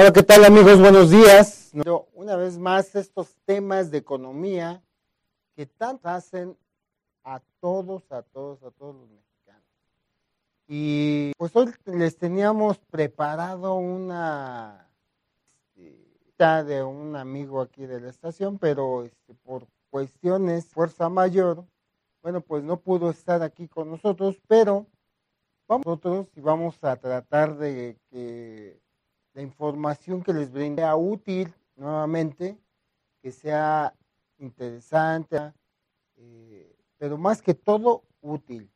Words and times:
Hola, 0.00 0.14
¿qué 0.14 0.22
tal 0.22 0.46
amigos? 0.46 0.80
Buenos 0.80 1.10
días. 1.10 1.72
Una 2.14 2.34
vez 2.34 2.56
más, 2.56 2.94
estos 2.94 3.36
temas 3.44 3.90
de 3.90 3.98
economía 3.98 4.82
que 5.54 5.66
tanto 5.66 6.08
hacen 6.08 6.56
a 7.22 7.42
todos, 7.60 8.10
a 8.10 8.22
todos, 8.22 8.62
a 8.62 8.70
todos 8.70 8.94
los 8.94 9.10
mexicanos. 9.10 9.62
Y 10.66 11.32
pues 11.36 11.54
hoy 11.54 11.70
les 11.84 12.16
teníamos 12.16 12.78
preparado 12.78 13.74
una 13.74 14.88
este, 15.76 16.64
de 16.64 16.82
un 16.82 17.14
amigo 17.14 17.60
aquí 17.60 17.84
de 17.84 18.00
la 18.00 18.08
estación, 18.08 18.56
pero 18.56 19.04
este, 19.04 19.34
por 19.34 19.66
cuestiones, 19.90 20.64
fuerza 20.64 21.10
mayor, 21.10 21.66
bueno, 22.22 22.40
pues 22.40 22.64
no 22.64 22.80
pudo 22.80 23.10
estar 23.10 23.42
aquí 23.42 23.68
con 23.68 23.90
nosotros, 23.90 24.40
pero 24.48 24.86
vamos 25.68 25.84
nosotros 25.84 26.26
y 26.36 26.40
vamos 26.40 26.82
a 26.84 26.96
tratar 26.96 27.58
de 27.58 27.98
que 28.10 28.80
la 29.34 29.42
información 29.42 30.22
que 30.22 30.32
les 30.32 30.50
brinde 30.50 30.82
sea 30.82 30.96
útil 30.96 31.54
nuevamente, 31.76 32.58
que 33.22 33.32
sea 33.32 33.94
interesante, 34.38 35.52
eh, 36.16 36.76
pero 36.98 37.18
más 37.18 37.42
que 37.42 37.54
todo 37.54 38.04
útil. 38.20 38.70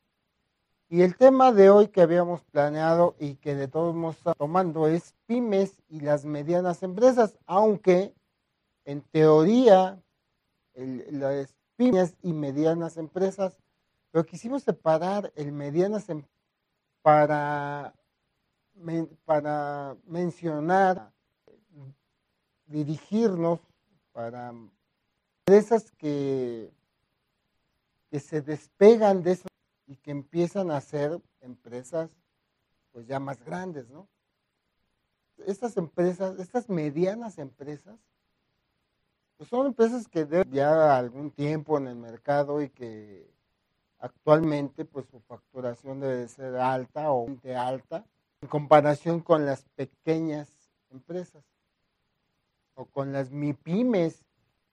Y 0.87 1.01
el 1.01 1.17
tema 1.17 1.51
de 1.51 1.69
hoy 1.69 1.87
que 1.87 2.01
habíamos 2.01 2.43
planeado 2.43 3.15
y 3.19 3.35
que 3.35 3.55
de 3.55 3.67
todos 3.67 3.95
modos 3.95 4.17
está 4.17 4.33
tomando 4.33 4.87
es 4.87 5.13
pymes 5.25 5.81
y 5.89 6.01
las 6.01 6.25
medianas 6.25 6.83
empresas, 6.83 7.37
aunque 7.47 8.13
en 8.85 9.01
teoría 9.01 10.01
las 10.75 11.55
pymes 11.75 12.15
y 12.21 12.33
medianas 12.33 12.97
empresas, 12.97 13.57
pero 14.11 14.25
quisimos 14.25 14.63
separar 14.63 15.31
el 15.35 15.51
medianas 15.51 16.07
em, 16.09 16.23
para 19.25 19.95
mencionar, 20.05 21.11
dirigirnos 22.65 23.59
para 24.11 24.53
empresas 25.39 25.91
que, 25.91 26.71
que 28.09 28.19
se 28.19 28.41
despegan 28.41 29.23
de 29.23 29.33
eso 29.33 29.47
y 29.87 29.95
que 29.97 30.11
empiezan 30.11 30.71
a 30.71 30.81
ser 30.81 31.21
empresas 31.41 32.09
pues 32.91 33.07
ya 33.07 33.19
más 33.19 33.43
grandes, 33.43 33.89
¿no? 33.89 34.07
Estas 35.45 35.75
empresas, 35.77 36.39
estas 36.39 36.69
medianas 36.69 37.37
empresas, 37.37 37.99
pues 39.37 39.49
son 39.49 39.67
empresas 39.67 40.07
que 40.07 40.25
deben 40.25 40.51
ya 40.51 40.97
algún 40.97 41.29
tiempo 41.29 41.77
en 41.77 41.87
el 41.87 41.97
mercado 41.97 42.61
y 42.61 42.69
que 42.69 43.29
actualmente 43.99 44.85
pues 44.85 45.05
su 45.07 45.19
facturación 45.19 45.99
debe 45.99 46.27
ser 46.29 46.55
alta 46.55 47.11
o 47.11 47.27
alta 47.57 48.05
en 48.45 48.47
comparación 48.47 49.21
con 49.21 49.47
las 49.47 49.63
pequeñas 49.75 50.47
empresas 50.91 51.43
o 52.75 52.85
con 52.85 53.11
las 53.11 53.31
MIPIMES. 53.31 54.23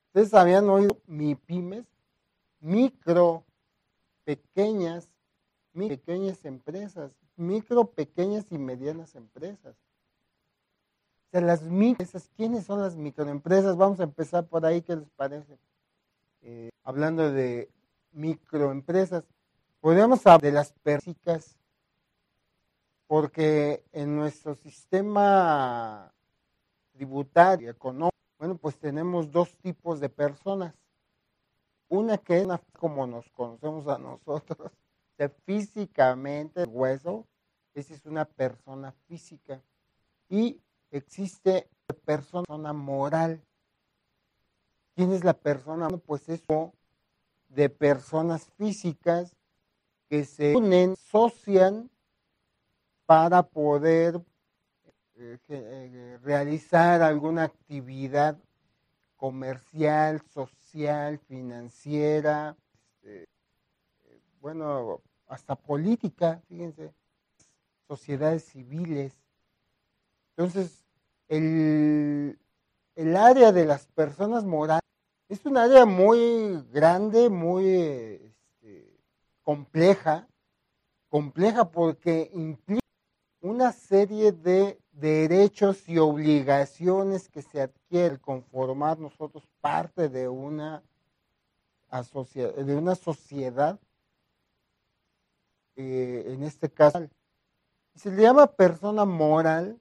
¿Ustedes 0.09 0.35
habían 0.35 0.69
oído 0.69 0.99
MIPIMES? 1.07 1.87
Micro, 2.61 3.45
pequeñas, 4.25 5.09
pequeñas 5.73 6.45
empresas, 6.45 7.13
micro, 7.37 7.87
pequeñas 7.87 8.45
y 8.51 8.59
medianas 8.59 9.15
empresas. 9.15 9.75
O 9.75 11.31
sea, 11.31 11.41
las 11.41 11.63
microempresas, 11.63 12.31
¿quiénes 12.37 12.67
son 12.67 12.83
las 12.83 12.95
microempresas? 12.95 13.79
Vamos 13.79 14.01
a 14.01 14.05
empezar 14.05 14.47
por 14.47 14.67
ahí, 14.67 14.83
¿qué 14.83 14.97
les 14.97 15.09
parece? 15.17 15.59
Eh, 16.43 16.69
hablando 16.85 17.33
de 17.33 17.71
microempresas, 18.13 19.25
podemos 19.81 20.27
hablar 20.27 20.43
de 20.43 20.53
las 20.53 20.73
persicas 20.75 21.57
porque 23.13 23.85
en 23.93 24.17
nuestro 24.17 24.55
sistema 24.55 26.11
tributario, 26.93 27.69
económico, 27.71 28.17
bueno, 28.39 28.57
pues 28.57 28.79
tenemos 28.79 29.31
dos 29.31 29.55
tipos 29.59 30.01
de 30.01 30.09
personas. 30.09 30.75
Una 31.91 32.17
que 32.17 32.41
es 32.41 32.47
como 32.79 33.07
nos 33.07 33.29
conocemos 33.33 33.87
a 33.87 33.99
nosotros, 33.99 34.73
de 35.19 35.29
físicamente, 35.29 36.63
el 36.63 36.71
hueso, 36.71 37.27
esa 37.75 37.93
es 37.93 38.07
una 38.07 38.25
persona 38.25 38.93
física. 39.07 39.63
Y 40.31 40.63
existe 40.91 41.69
persona 42.07 42.73
moral. 42.73 43.45
¿Quién 44.95 45.13
es 45.13 45.23
la 45.23 45.35
persona? 45.35 45.89
Pues 45.89 46.31
eso 46.31 46.73
de 47.51 47.69
personas 47.69 48.47
físicas 48.57 49.37
que 50.09 50.25
se 50.25 50.57
unen, 50.57 50.97
socian 50.97 51.91
para 53.07 53.43
poder 53.43 54.21
eh, 55.17 55.39
eh, 55.49 56.19
realizar 56.23 57.03
alguna 57.03 57.45
actividad 57.45 58.39
comercial, 59.17 60.21
social, 60.33 61.19
financiera, 61.29 62.57
este, 63.03 63.29
bueno, 64.41 65.01
hasta 65.29 65.55
política, 65.55 66.41
fíjense, 66.49 66.93
sociedades 67.87 68.45
civiles. 68.45 69.13
Entonces, 70.31 70.85
el, 71.29 72.39
el 72.97 73.17
área 73.17 73.53
de 73.53 73.65
las 73.65 73.87
personas 73.87 74.45
morales 74.45 74.83
es 75.29 75.47
un 75.47 75.57
área 75.57 75.87
muy 75.87 76.63
grande, 76.73 77.31
muy 77.31 77.67
este, 77.67 78.99
compleja, 79.43 80.27
compleja 81.09 81.71
porque 81.71 82.31
implica 82.35 82.82
una 83.43 83.73
serie 83.73 84.31
de 84.31 84.79
derechos 84.93 85.89
y 85.89 85.99
obligaciones 85.99 87.29
que 87.29 87.43
se 87.43 87.61
adquieren 87.61 88.19
conformar 88.19 89.01
nosotros 89.01 89.43
parte 89.61 90.09
de 90.09 90.29
una, 90.29 90.81
de 91.91 92.77
una 92.77 92.95
sociedad, 92.95 93.81
eh, 95.75 96.25
en 96.29 96.45
este 96.45 96.71
caso, 96.71 97.09
se 97.97 98.13
le 98.13 98.23
llama 98.23 98.47
persona 98.47 99.05
moral 99.05 99.81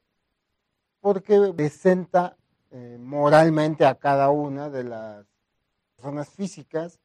porque 0.99 1.53
presenta 1.55 2.35
eh, 2.71 2.97
moralmente 2.99 3.85
a 3.85 3.93
cada 3.93 4.31
una 4.31 4.71
de 4.71 4.85
las 4.85 5.25
personas 5.95 6.29
físicas 6.29 6.99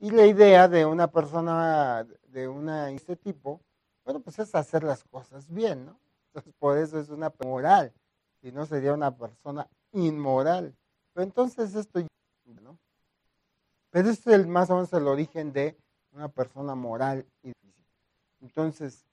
y 0.00 0.10
la 0.10 0.26
idea 0.26 0.66
de 0.66 0.84
una 0.84 1.06
persona 1.06 2.04
de 2.28 2.48
una, 2.48 2.90
este 2.90 3.14
tipo 3.14 3.60
bueno, 4.10 4.24
pues 4.24 4.40
es 4.40 4.52
hacer 4.56 4.82
las 4.82 5.04
cosas 5.04 5.48
bien, 5.48 5.86
¿no? 5.86 5.96
Entonces, 6.26 6.52
por 6.58 6.76
eso 6.78 6.98
es 6.98 7.10
una 7.10 7.32
moral, 7.44 7.92
si 8.42 8.50
no 8.50 8.66
sería 8.66 8.92
una 8.92 9.16
persona 9.16 9.68
inmoral. 9.92 10.74
Pero 11.12 11.22
entonces 11.22 11.76
esto, 11.76 12.00
¿no? 12.60 12.76
Pero 13.90 14.10
este 14.10 14.30
es 14.30 14.40
el, 14.40 14.48
más 14.48 14.68
o 14.68 14.74
menos 14.74 14.92
el 14.92 15.06
origen 15.06 15.52
de 15.52 15.76
una 16.10 16.28
persona 16.28 16.74
moral 16.74 17.24
y. 17.44 17.52
Entonces, 18.40 19.04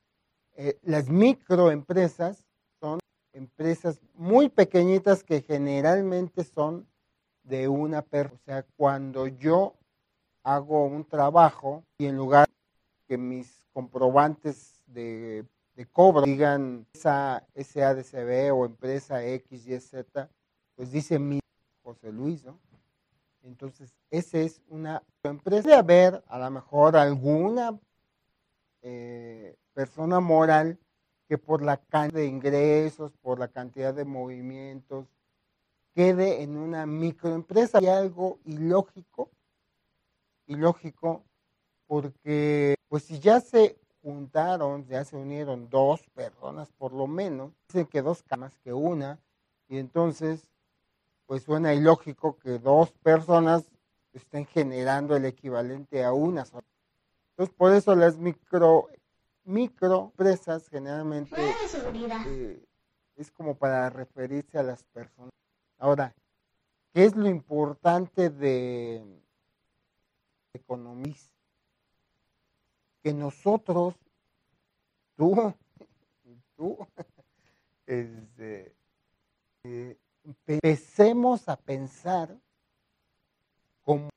eh, 0.56 0.80
las 0.82 1.10
microempresas 1.10 2.44
son 2.80 2.98
empresas 3.34 4.00
muy 4.16 4.50
pequeñitas 4.50 5.24
que 5.24 5.42
generalmente 5.42 6.44
son 6.44 6.88
de 7.44 7.68
una 7.68 8.02
persona. 8.02 8.40
O 8.42 8.46
sea, 8.46 8.66
cuando 8.76 9.28
yo 9.28 9.76
hago 10.42 10.86
un 10.86 11.06
trabajo 11.06 11.84
y 12.00 12.08
en 12.08 12.16
lugar 12.16 12.48
que 13.08 13.18
mis 13.18 13.68
comprobantes 13.74 14.77
de, 14.88 15.46
cobro, 15.92 16.24
digan 16.24 16.88
esa 16.94 17.46
SADCB 17.56 18.52
o 18.54 18.66
empresa 18.66 19.24
X, 19.24 19.68
Y, 19.68 19.80
Z, 19.80 20.30
pues 20.76 20.92
dice 20.92 21.20
mi 21.20 21.40
José 21.84 22.12
Luis, 22.12 22.44
¿no? 22.44 22.60
Entonces, 23.44 23.94
esa 24.10 24.40
es 24.40 24.62
una 24.68 25.04
empresa. 25.24 25.70
De 25.70 25.76
haber 25.76 26.24
a 26.28 26.40
lo 26.40 26.52
mejor 26.52 26.98
alguna 26.98 27.80
eh, 28.82 29.56
persona 29.74 30.20
moral 30.20 30.78
que 31.28 31.38
por 31.38 31.62
la 31.62 31.78
cantidad 31.78 32.22
de 32.22 32.28
ingresos, 32.28 33.12
por 33.22 33.40
la 33.40 33.48
cantidad 33.48 33.94
de 33.94 34.06
movimientos, 34.06 35.08
quede 35.94 36.42
en 36.42 36.58
una 36.58 36.86
microempresa. 36.86 37.82
Y 37.82 37.88
algo 37.88 38.40
ilógico, 38.46 39.30
ilógico, 40.48 41.24
porque 41.86 42.76
pues 42.90 43.04
si 43.04 43.20
ya 43.20 43.40
se 43.40 43.78
juntaron, 44.08 44.88
ya 44.88 45.04
se 45.04 45.18
unieron 45.18 45.70
dos 45.70 46.08
personas 46.14 46.72
por 46.78 46.94
lo 46.94 47.08
menos, 47.08 47.52
dicen 47.68 47.88
que 47.88 48.02
dos 48.02 48.24
camas 48.24 48.58
que 48.60 48.72
una, 48.72 49.20
y 49.68 49.80
entonces 49.80 50.50
pues 51.26 51.44
suena 51.44 51.74
ilógico 51.74 52.38
que 52.38 52.58
dos 52.58 52.94
personas 53.04 53.70
estén 54.14 54.46
generando 54.46 55.18
el 55.18 55.26
equivalente 55.26 56.06
a 56.06 56.14
una 56.14 56.46
sola. 56.46 56.64
Entonces 57.32 57.54
por 57.54 57.74
eso 57.74 57.96
las 57.96 58.18
micro 58.18 58.88
microempresas 59.44 60.70
generalmente 60.70 61.36
eh, 62.28 62.64
es 63.18 63.30
como 63.32 63.56
para 63.56 63.90
referirse 63.90 64.58
a 64.58 64.64
las 64.64 64.86
personas. 64.86 65.34
Ahora, 65.80 66.16
¿qué 66.94 67.04
es 67.04 67.16
lo 67.18 67.28
importante 67.28 68.30
de 68.30 69.04
economista? 70.54 71.37
Que 73.08 73.14
nosotros, 73.14 73.96
tú, 75.16 75.54
tú, 76.58 76.78
este, 77.88 78.76
empecemos 80.26 81.48
a 81.48 81.56
pensar 81.56 82.38
como 83.86 84.10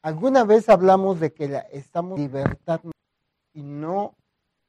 alguna 0.00 0.44
vez 0.44 0.68
hablamos 0.68 1.18
de 1.18 1.32
que 1.32 1.48
la, 1.48 1.58
estamos 1.72 2.20
en 2.20 2.26
libertad 2.26 2.80
y 3.52 3.64
no 3.64 4.14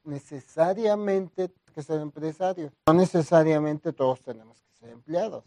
necesariamente 0.04 1.52
que 1.72 1.84
ser 1.84 2.02
empresarios, 2.02 2.74
no 2.88 2.96
necesariamente 2.96 3.94
todos 3.94 4.22
tenemos 4.22 4.60
que 4.64 4.74
ser 4.74 4.90
empleados. 4.90 5.44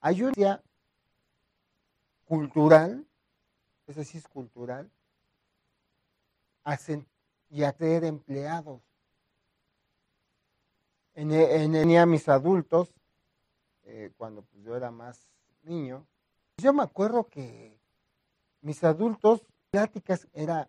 Hay 0.00 0.22
una 0.22 0.62
cultural, 2.24 3.06
es 3.86 3.96
decir, 3.96 4.22
es 4.22 4.28
cultural, 6.66 7.06
y 7.48 7.62
a 7.62 7.72
ser 7.72 8.04
empleados. 8.04 8.82
En, 11.14 11.32
en, 11.32 12.10
mis 12.10 12.28
adultos, 12.28 12.92
eh, 13.84 14.12
cuando 14.16 14.42
pues, 14.42 14.62
yo 14.64 14.76
era 14.76 14.90
más 14.90 15.18
niño, 15.62 16.06
yo 16.58 16.72
me 16.72 16.82
acuerdo 16.82 17.24
que 17.24 17.78
mis 18.60 18.82
adultos, 18.84 19.46
pláticas 19.70 20.28
era 20.32 20.68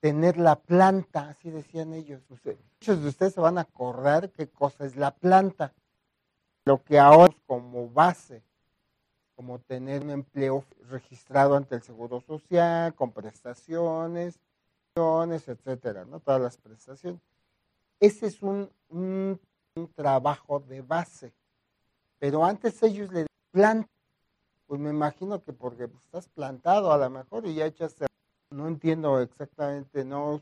tener 0.00 0.36
la 0.36 0.56
planta, 0.56 1.28
así 1.28 1.50
decían 1.50 1.92
ellos. 1.92 2.22
Muchos 2.28 3.02
de 3.02 3.08
ustedes 3.08 3.34
se 3.34 3.40
van 3.40 3.58
a 3.58 3.62
acordar 3.62 4.30
qué 4.30 4.48
cosa 4.48 4.84
es 4.84 4.96
la 4.96 5.14
planta. 5.14 5.72
Lo 6.64 6.82
que 6.82 6.98
ahora 6.98 7.32
es 7.32 7.40
como 7.46 7.88
base, 7.88 8.42
como 9.34 9.60
tener 9.60 10.02
un 10.02 10.10
empleo 10.10 10.64
registrado 10.88 11.56
ante 11.56 11.76
el 11.76 11.82
Seguro 11.82 12.20
Social, 12.20 12.94
con 12.94 13.12
prestaciones, 13.12 14.40
etcétera, 14.96 16.04
¿no? 16.04 16.20
Todas 16.20 16.40
las 16.40 16.56
prestaciones. 16.56 17.20
Ese 17.98 18.26
es 18.26 18.40
un, 18.42 18.70
un, 18.90 19.40
trabajo 19.96 20.60
de 20.60 20.82
base. 20.82 21.32
Pero 22.20 22.44
antes 22.44 22.80
ellos 22.84 23.12
le 23.12 23.26
plantan, 23.50 23.90
pues 24.66 24.80
me 24.80 24.90
imagino 24.90 25.42
que 25.42 25.52
porque 25.52 25.88
pues, 25.88 26.04
estás 26.04 26.28
plantado 26.28 26.92
a 26.92 26.98
lo 26.98 27.10
mejor 27.10 27.44
y 27.44 27.54
ya 27.54 27.66
echaste, 27.66 28.06
no 28.50 28.68
entiendo 28.68 29.20
exactamente, 29.20 30.04
no 30.04 30.40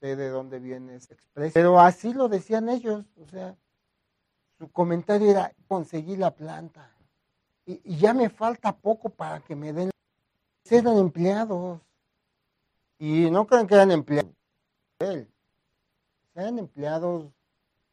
sé 0.00 0.16
de 0.16 0.28
dónde 0.28 0.58
viene 0.58 0.96
ese 0.96 1.14
expresión, 1.14 1.54
pero 1.54 1.80
así 1.80 2.12
lo 2.12 2.28
decían 2.28 2.68
ellos, 2.68 3.06
o 3.16 3.26
sea, 3.26 3.56
su 4.58 4.70
comentario 4.70 5.30
era 5.30 5.50
conseguir 5.66 6.18
la 6.18 6.30
planta 6.30 6.90
y, 7.64 7.80
y 7.84 7.96
ya 7.96 8.12
me 8.12 8.28
falta 8.28 8.76
poco 8.76 9.08
para 9.08 9.40
que 9.40 9.56
me 9.56 9.72
den, 9.72 9.90
eran 10.70 10.98
empleados 10.98 11.80
y 12.98 13.30
no 13.30 13.46
crean 13.46 13.66
que 13.66 13.74
eran 13.74 13.90
empleados, 13.92 14.34
sean 16.34 16.58
empleados 16.58 17.32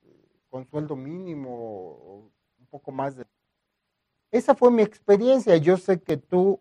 eh, 0.04 0.40
con 0.50 0.68
sueldo 0.68 0.96
mínimo 0.96 1.50
o 1.52 2.31
un 2.60 2.66
poco 2.69 2.92
más 2.92 3.16
de... 3.16 3.25
Esa 4.31 4.56
fue 4.56 4.72
mi 4.72 4.81
experiencia. 4.81 5.56
Yo 5.57 5.78
sé 5.78 6.02
que 6.02 6.18
tú 6.18 6.60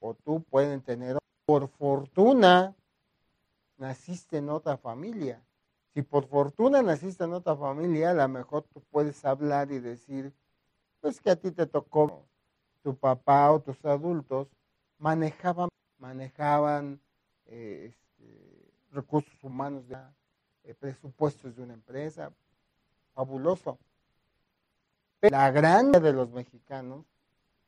o 0.00 0.14
tú 0.14 0.42
pueden 0.42 0.82
tener, 0.82 1.16
por 1.46 1.68
fortuna, 1.68 2.74
naciste 3.76 4.38
en 4.38 4.50
otra 4.50 4.76
familia. 4.76 5.42
Si 5.94 6.02
por 6.02 6.26
fortuna 6.28 6.82
naciste 6.82 7.24
en 7.24 7.32
otra 7.32 7.56
familia, 7.56 8.10
a 8.10 8.14
lo 8.14 8.28
mejor 8.28 8.64
tú 8.64 8.82
puedes 8.90 9.24
hablar 9.24 9.70
y 9.72 9.78
decir, 9.78 10.34
pues 11.00 11.20
que 11.20 11.30
a 11.30 11.36
ti 11.36 11.50
te 11.52 11.66
tocó 11.66 12.26
tu 12.82 12.96
papá 12.96 13.50
o 13.52 13.60
tus 13.60 13.82
adultos 13.84 14.48
manejaban, 14.98 15.68
manejaban 15.98 17.00
eh, 17.46 17.92
este, 17.92 18.72
recursos 18.92 19.42
humanos, 19.42 19.86
de, 19.88 19.96
eh, 20.64 20.74
presupuestos 20.74 21.56
de 21.56 21.62
una 21.62 21.74
empresa, 21.74 22.32
fabuloso. 23.14 23.78
Pero 25.20 25.36
la 25.36 25.50
gran 25.50 25.92
de 25.92 26.12
los 26.12 26.30
mexicanos 26.30 27.04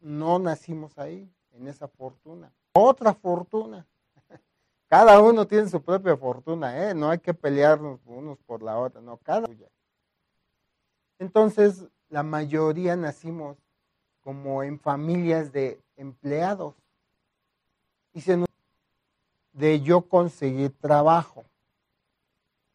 no 0.00 0.38
nacimos 0.38 0.96
ahí, 0.98 1.30
en 1.52 1.66
esa 1.66 1.88
fortuna. 1.88 2.52
Otra 2.72 3.14
fortuna. 3.14 3.86
Cada 4.88 5.20
uno 5.20 5.46
tiene 5.46 5.68
su 5.68 5.82
propia 5.82 6.16
fortuna, 6.16 6.90
¿eh? 6.90 6.94
No 6.94 7.10
hay 7.10 7.18
que 7.18 7.34
pelearnos 7.34 8.00
unos 8.06 8.38
por 8.40 8.62
la 8.62 8.78
otra, 8.78 9.00
no, 9.00 9.16
cada 9.18 9.48
uno. 9.48 9.66
Entonces, 11.18 11.84
la 12.08 12.22
mayoría 12.22 12.96
nacimos 12.96 13.58
como 14.20 14.62
en 14.62 14.78
familias 14.78 15.52
de 15.52 15.80
empleados. 15.96 16.74
Y 18.12 18.20
se 18.20 18.36
nos 18.36 18.47
de 19.58 19.80
yo 19.80 20.02
conseguir 20.02 20.72
trabajo. 20.78 21.44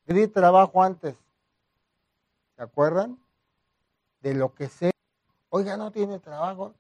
Di 0.06 0.28
trabajo 0.28 0.84
antes. 0.84 1.16
¿Se 2.58 2.62
acuerdan? 2.62 3.18
De 4.20 4.34
lo 4.34 4.54
que 4.54 4.68
sé. 4.68 4.92
Oiga, 5.50 5.78
no 5.78 5.92
tiene 5.92 6.20
trabajo. 6.20 6.74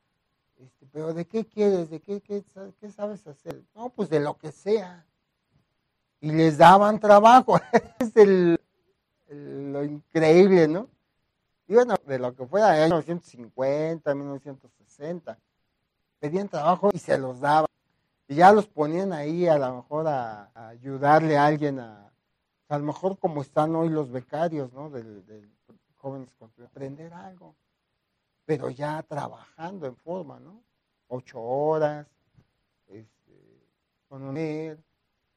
Este, 0.59 0.85
pero 0.91 1.13
¿de 1.13 1.25
qué 1.25 1.45
quieres? 1.45 1.89
¿De 1.89 2.01
qué, 2.01 2.21
qué, 2.21 2.43
sabes 2.91 3.25
hacer? 3.25 3.63
No, 3.73 3.89
pues 3.89 4.09
de 4.09 4.19
lo 4.19 4.37
que 4.37 4.51
sea. 4.51 5.05
Y 6.19 6.31
les 6.31 6.57
daban 6.57 6.99
trabajo. 6.99 7.59
es 7.99 8.15
el, 8.17 8.59
lo 9.29 9.85
increíble, 9.85 10.67
¿no? 10.67 10.89
Y 11.65 11.75
bueno, 11.75 11.95
de 12.05 12.19
lo 12.19 12.35
que 12.35 12.45
fuera, 12.45 12.77
en 12.77 12.89
1950, 12.89 14.13
1960. 14.13 15.39
Pedían 16.19 16.49
trabajo 16.49 16.89
y 16.93 16.99
se 16.99 17.17
los 17.17 17.39
daban 17.39 17.67
ya 18.33 18.51
los 18.51 18.67
ponían 18.67 19.13
ahí 19.13 19.47
a 19.47 19.57
lo 19.57 19.75
mejor 19.77 20.07
a, 20.07 20.51
ayudarle 20.69 21.37
a 21.37 21.45
alguien 21.45 21.79
a, 21.79 22.11
a 22.69 22.77
lo 22.77 22.85
mejor 22.85 23.17
como 23.19 23.41
están 23.41 23.75
hoy 23.75 23.89
los 23.89 24.11
becarios, 24.11 24.71
¿no? 24.73 24.89
Del, 24.89 25.23
jóvenes 25.97 26.33
con 26.35 26.51
aprender 26.65 27.13
algo, 27.13 27.55
pero 28.45 28.69
ya 28.69 29.01
trabajando 29.03 29.87
en 29.87 29.95
forma, 29.95 30.37
¿no? 30.39 30.61
Ocho 31.07 31.41
horas, 31.41 32.07
este, 32.87 33.69
con 34.09 34.23
un 34.23 34.83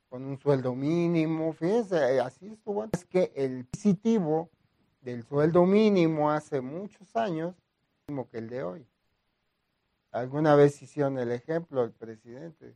con 0.09 0.25
un 0.25 0.39
sueldo 0.39 0.75
mínimo, 0.75 1.53
fíjense, 1.53 2.19
así 2.21 2.49
estuvo. 2.49 2.85
Es 2.93 3.05
que 3.05 3.33
el 3.37 3.65
positivo 3.67 4.51
del 5.03 5.23
sueldo 5.23 5.65
mínimo 5.67 6.31
hace 6.31 6.61
muchos 6.61 7.15
años, 7.15 7.55
mismo 8.09 8.29
que 8.29 8.38
el 8.38 8.49
de 8.49 8.62
hoy. 8.65 8.87
Alguna 10.11 10.57
vez 10.57 10.81
hicieron 10.83 11.19
el 11.19 11.31
ejemplo 11.31 11.85
el 11.85 11.93
presidente. 11.93 12.75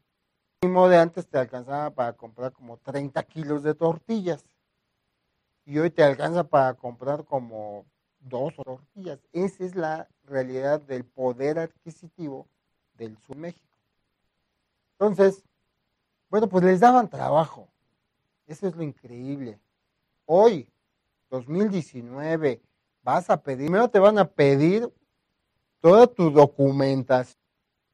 Mínimo 0.63 0.91
de 0.91 0.99
antes 0.99 1.27
te 1.27 1.39
alcanzaba 1.39 1.89
para 1.89 2.13
comprar 2.13 2.53
como 2.53 2.77
30 2.77 3.23
kilos 3.23 3.63
de 3.63 3.75
tortillas. 3.75 4.45
Y 5.65 5.79
hoy 5.79 5.89
te 5.89 6.03
alcanza 6.03 6.45
para 6.45 6.75
comprar 6.75 7.25
como 7.25 7.87
dos 8.19 8.55
tortillas. 8.57 9.19
Esa 9.33 9.65
es 9.65 9.75
la 9.75 10.07
realidad 10.25 10.83
del 10.83 11.07
poder 11.07 11.59
adquisitivo 11.59 12.47
del 12.99 13.17
sur 13.27 13.37
México. 13.37 13.67
Entonces, 14.99 15.43
bueno, 16.29 16.47
pues 16.47 16.63
les 16.63 16.81
daban 16.81 17.09
trabajo. 17.09 17.67
Eso 18.47 18.69
es 18.69 18.77
lo 18.77 18.83
increíble. 18.83 19.59
Hoy, 20.27 20.71
2019, 21.31 22.61
vas 23.03 23.31
a 23.31 23.43
pedir, 23.43 23.69
primero 23.69 23.89
te 23.89 23.99
van 23.99 24.19
a 24.19 24.27
pedir 24.27 24.93
toda 25.81 26.07
tu 26.07 26.31
documentación, 26.31 27.41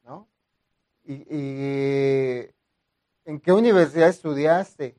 ¿no? 0.02 0.26
Y, 1.04 2.55
en 3.26 3.40
qué 3.40 3.52
universidad 3.52 4.08
estudiaste, 4.08 4.96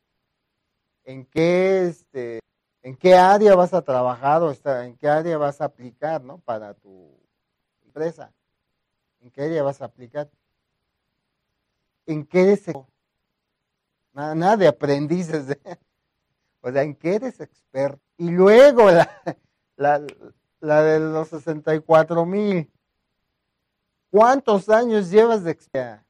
en 1.06 1.26
qué, 1.26 1.88
este, 1.88 2.42
en 2.84 2.96
qué 2.98 3.16
área 3.16 3.56
vas 3.56 3.74
a 3.74 3.82
trabajar 3.82 4.44
o 4.44 4.52
en 4.52 4.98
qué 4.98 5.08
área 5.08 5.38
vas 5.38 5.62
a 5.62 5.66
aplicar, 5.66 6.22
¿no? 6.22 6.38
Para 6.40 6.74
tu 6.74 7.10
empresa, 7.86 8.32
en 9.22 9.32
qué 9.32 9.44
área 9.44 9.64
vas 9.64 9.82
a 9.82 9.86
aplicar, 9.86 10.30
en 12.06 12.26
qué 12.26 12.42
eres, 12.42 12.66
nada, 14.12 14.36
nada 14.36 14.58
de 14.58 14.68
aprendices, 14.68 15.58
o 16.62 16.72
sea, 16.72 16.84
en 16.84 16.96
qué 16.96 17.16
eres 17.16 17.40
experto. 17.40 18.02
Y 18.18 18.30
luego 18.30 18.92
la, 18.92 19.10
la, 19.78 20.06
la 20.60 20.84
de 20.84 21.00
los 21.00 21.30
64 21.30 22.26
mil. 22.26 22.70
¿Cuántos 24.10 24.68
años 24.68 25.10
llevas 25.10 25.44
de 25.46 25.52
experiencia? 25.52 26.07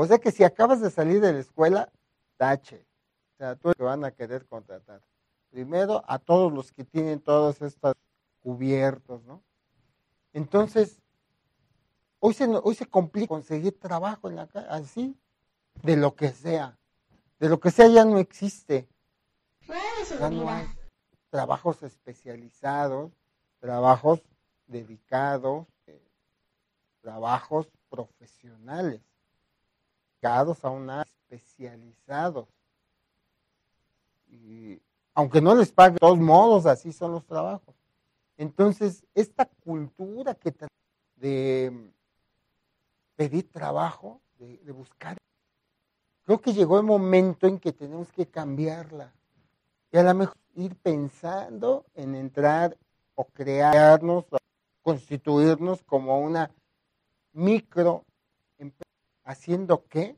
O 0.00 0.06
sea 0.06 0.16
que 0.16 0.32
si 0.32 0.44
acabas 0.44 0.80
de 0.80 0.90
salir 0.90 1.20
de 1.20 1.30
la 1.30 1.40
escuela, 1.40 1.92
tache. 2.38 2.86
O 3.34 3.36
sea, 3.36 3.54
tú 3.54 3.70
te 3.74 3.82
van 3.82 4.02
a 4.02 4.10
querer 4.10 4.46
contratar. 4.46 5.02
Primero 5.50 6.02
a 6.08 6.18
todos 6.18 6.50
los 6.50 6.72
que 6.72 6.84
tienen 6.84 7.20
todos 7.20 7.60
estos 7.60 7.94
cubiertos, 8.42 9.22
¿no? 9.24 9.42
Entonces, 10.32 11.02
hoy 12.18 12.32
se, 12.32 12.46
hoy 12.46 12.74
se 12.74 12.86
complica 12.86 13.28
conseguir 13.28 13.78
trabajo 13.78 14.30
en 14.30 14.36
la 14.36 14.46
calle, 14.46 14.68
así, 14.70 15.14
de 15.82 15.98
lo 15.98 16.14
que 16.14 16.30
sea. 16.30 16.78
De 17.38 17.50
lo 17.50 17.60
que 17.60 17.70
sea 17.70 17.86
ya 17.88 18.06
no 18.06 18.18
existe. 18.18 18.88
Ya 20.18 20.30
no 20.30 20.48
hay 20.48 20.66
trabajos 21.28 21.82
especializados, 21.82 23.12
trabajos 23.58 24.22
dedicados, 24.66 25.66
trabajos 27.02 27.68
profesionales, 27.90 29.02
dedicados 30.20 30.64
a 30.64 31.02
especializados. 31.02 32.48
Y 34.28 34.80
aunque 35.14 35.40
no 35.40 35.54
les 35.54 35.72
paguen, 35.72 35.94
de 35.94 36.00
todos 36.00 36.18
modos, 36.18 36.66
así 36.66 36.92
son 36.92 37.12
los 37.12 37.24
trabajos. 37.24 37.74
Entonces, 38.36 39.04
esta 39.14 39.46
cultura 39.46 40.34
que 40.34 40.54
de 41.16 41.90
pedir 43.16 43.50
trabajo, 43.50 44.20
de, 44.38 44.58
de 44.58 44.72
buscar, 44.72 45.16
creo 46.24 46.40
que 46.40 46.52
llegó 46.52 46.78
el 46.78 46.84
momento 46.84 47.46
en 47.46 47.58
que 47.58 47.72
tenemos 47.72 48.12
que 48.12 48.26
cambiarla. 48.26 49.12
Y 49.92 49.98
a 49.98 50.02
lo 50.02 50.14
mejor 50.14 50.36
ir 50.54 50.76
pensando 50.76 51.84
en 51.94 52.14
entrar 52.14 52.76
o 53.14 53.24
crearnos, 53.24 54.24
constituirnos 54.82 55.82
como 55.82 56.20
una 56.20 56.50
micro 57.32 58.04
haciendo 59.24 59.86
qué? 59.86 60.16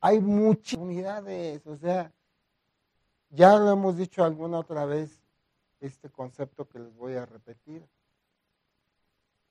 Hay 0.00 0.20
muchas 0.20 0.78
unidades, 0.78 1.66
o 1.66 1.76
sea, 1.76 2.12
ya 3.30 3.56
lo 3.56 3.70
hemos 3.70 3.96
dicho 3.96 4.24
alguna 4.24 4.58
otra 4.58 4.84
vez, 4.84 5.22
este 5.80 6.10
concepto 6.10 6.68
que 6.68 6.78
les 6.78 6.94
voy 6.96 7.14
a 7.14 7.26
repetir. 7.26 7.86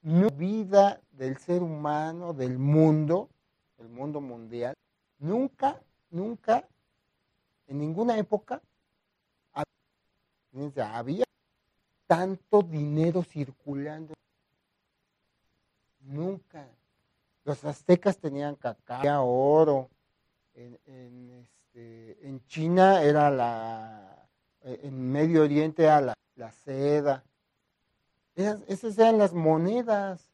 La 0.04 0.28
vida 0.30 1.02
del 1.12 1.38
ser 1.38 1.62
humano, 1.62 2.34
del 2.34 2.58
mundo, 2.58 3.30
el 3.78 3.90
mundo 3.90 4.20
mundial, 4.20 4.76
nunca, 5.20 5.82
nunca, 6.10 6.68
en 7.68 7.80
ninguna 7.80 8.18
época, 8.18 8.62
había 10.78 11.26
tanto 12.08 12.62
dinero 12.62 13.24
circulando. 13.24 14.14
Nunca. 16.02 16.68
Los 17.44 17.64
aztecas 17.66 18.18
tenían 18.18 18.56
cacao, 18.56 19.26
oro. 19.26 19.90
En, 20.54 21.30
este, 21.32 22.40
China 22.48 23.02
era 23.02 23.30
la, 23.32 24.28
en 24.62 25.12
Medio 25.12 25.44
Oriente 25.44 25.84
era 25.84 26.02
la, 26.36 26.52
seda. 26.52 27.24
esas 28.36 28.98
eran 28.98 29.18
las 29.18 29.34
monedas. 29.34 30.28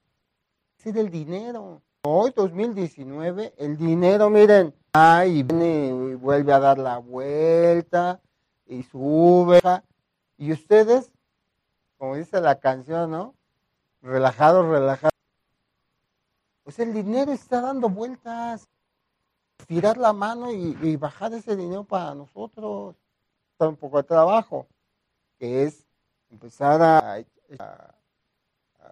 Ese 0.77 0.89
era 0.89 1.01
el 1.01 1.09
dinero. 1.09 1.81
Hoy, 2.03 2.31
2019, 2.35 3.53
el 3.57 3.77
dinero, 3.77 4.29
miren, 4.29 4.73
ahí 4.93 5.43
viene 5.43 5.87
y 5.87 6.15
vuelve 6.15 6.53
a 6.53 6.59
dar 6.59 6.77
la 6.77 6.97
vuelta 6.97 8.21
y 8.65 8.83
sube. 8.83 9.59
Y 10.37 10.51
ustedes, 10.51 11.11
como 11.97 12.15
dice 12.15 12.41
la 12.41 12.59
canción, 12.59 13.11
¿no? 13.11 13.35
Relajados, 14.01 14.65
relajados. 14.67 15.16
Pues 16.67 16.79
el 16.79 16.93
dinero 16.93 17.31
está 17.31 17.61
dando 17.61 17.87
vueltas. 17.87 18.67
Tirar 19.67 19.95
la 19.95 20.11
mano 20.11 20.51
y, 20.51 20.97
bajar 20.97 21.33
ese 21.33 21.55
dinero 21.55 21.85
para 21.85 22.13
nosotros. 22.13 22.93
Está 23.53 23.69
un 23.69 23.77
poco 23.77 23.95
de 23.95 24.03
trabajo, 24.03 24.67
que 25.39 25.63
es 25.63 25.85
empezar 26.29 26.81
a, 26.81 27.23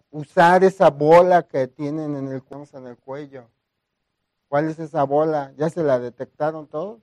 usar 0.10 0.63
esa 0.63 0.89
bola 0.89 1.44
que 1.44 1.67
tienen 1.67 2.15
en 2.15 2.29
el, 2.29 2.41
en 2.72 2.88
el 2.88 2.98
cuello. 2.98 3.50
¿Cuál 4.48 4.70
es 4.70 4.79
esa 4.79 5.03
bola? 5.03 5.51
¿Ya 5.58 5.70
se 5.70 5.84
la 5.84 6.00
detectaron 6.00 6.67
todos? 6.67 7.01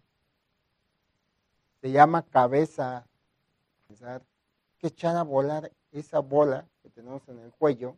Se 1.83 1.91
llama 1.91 2.23
cabeza. 2.23 3.07
Pensar 3.89 4.23
que 4.79 4.87
echar 4.87 5.17
a 5.19 5.23
volar 5.23 5.71
esa 5.91 6.21
bola 6.21 6.65
que 6.83 6.89
tenemos 6.89 7.21
en 7.29 7.41
el 7.41 7.53
cuello. 7.53 7.95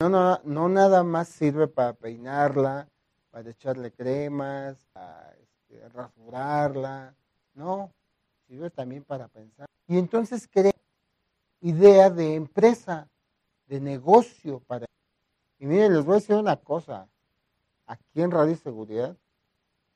No, 0.00 0.08
no, 0.08 0.40
no 0.44 0.68
nada 0.68 1.02
más 1.02 1.28
sirve 1.28 1.66
para 1.66 1.92
peinarla, 1.92 2.88
para 3.32 3.50
echarle 3.50 3.90
cremas, 3.90 4.76
para 4.92 5.34
este, 5.40 5.88
rasurarla. 5.88 7.16
No, 7.54 7.92
sirve 8.46 8.70
también 8.70 9.02
para 9.02 9.26
pensar. 9.26 9.66
Y 9.88 9.98
entonces 9.98 10.46
crea 10.48 10.70
idea 11.60 12.10
de 12.10 12.36
empresa, 12.36 13.08
de 13.66 13.80
negocio 13.80 14.60
para... 14.68 14.86
Y 15.58 15.66
miren, 15.66 15.92
les 15.92 16.04
voy 16.04 16.12
a 16.12 16.20
decir 16.20 16.36
una 16.36 16.56
cosa. 16.56 17.08
Aquí 17.84 18.22
en 18.22 18.30
Radio 18.30 18.54
Seguridad, 18.54 19.16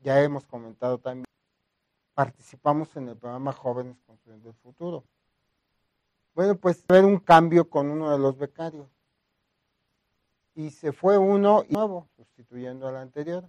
ya 0.01 0.21
hemos 0.21 0.45
comentado 0.47 0.99
también, 0.99 1.27
participamos 2.15 2.97
en 2.97 3.09
el 3.09 3.17
programa 3.17 3.53
Jóvenes 3.53 3.97
Construyendo 4.05 4.49
el 4.49 4.57
Futuro. 4.57 5.05
Bueno, 6.35 6.57
pues 6.57 6.85
ver 6.89 7.05
un 7.05 7.19
cambio 7.19 7.71
con 7.71 7.89
uno 7.89 8.11
de 8.11 8.19
los 8.19 8.37
becarios. 8.37 8.89
Y 10.55 10.71
se 10.71 10.93
fue 10.93 11.19
uno 11.19 11.65
nuevo, 11.69 12.09
sustituyendo 12.17 12.87
al 12.89 12.97
anterior. 12.97 13.49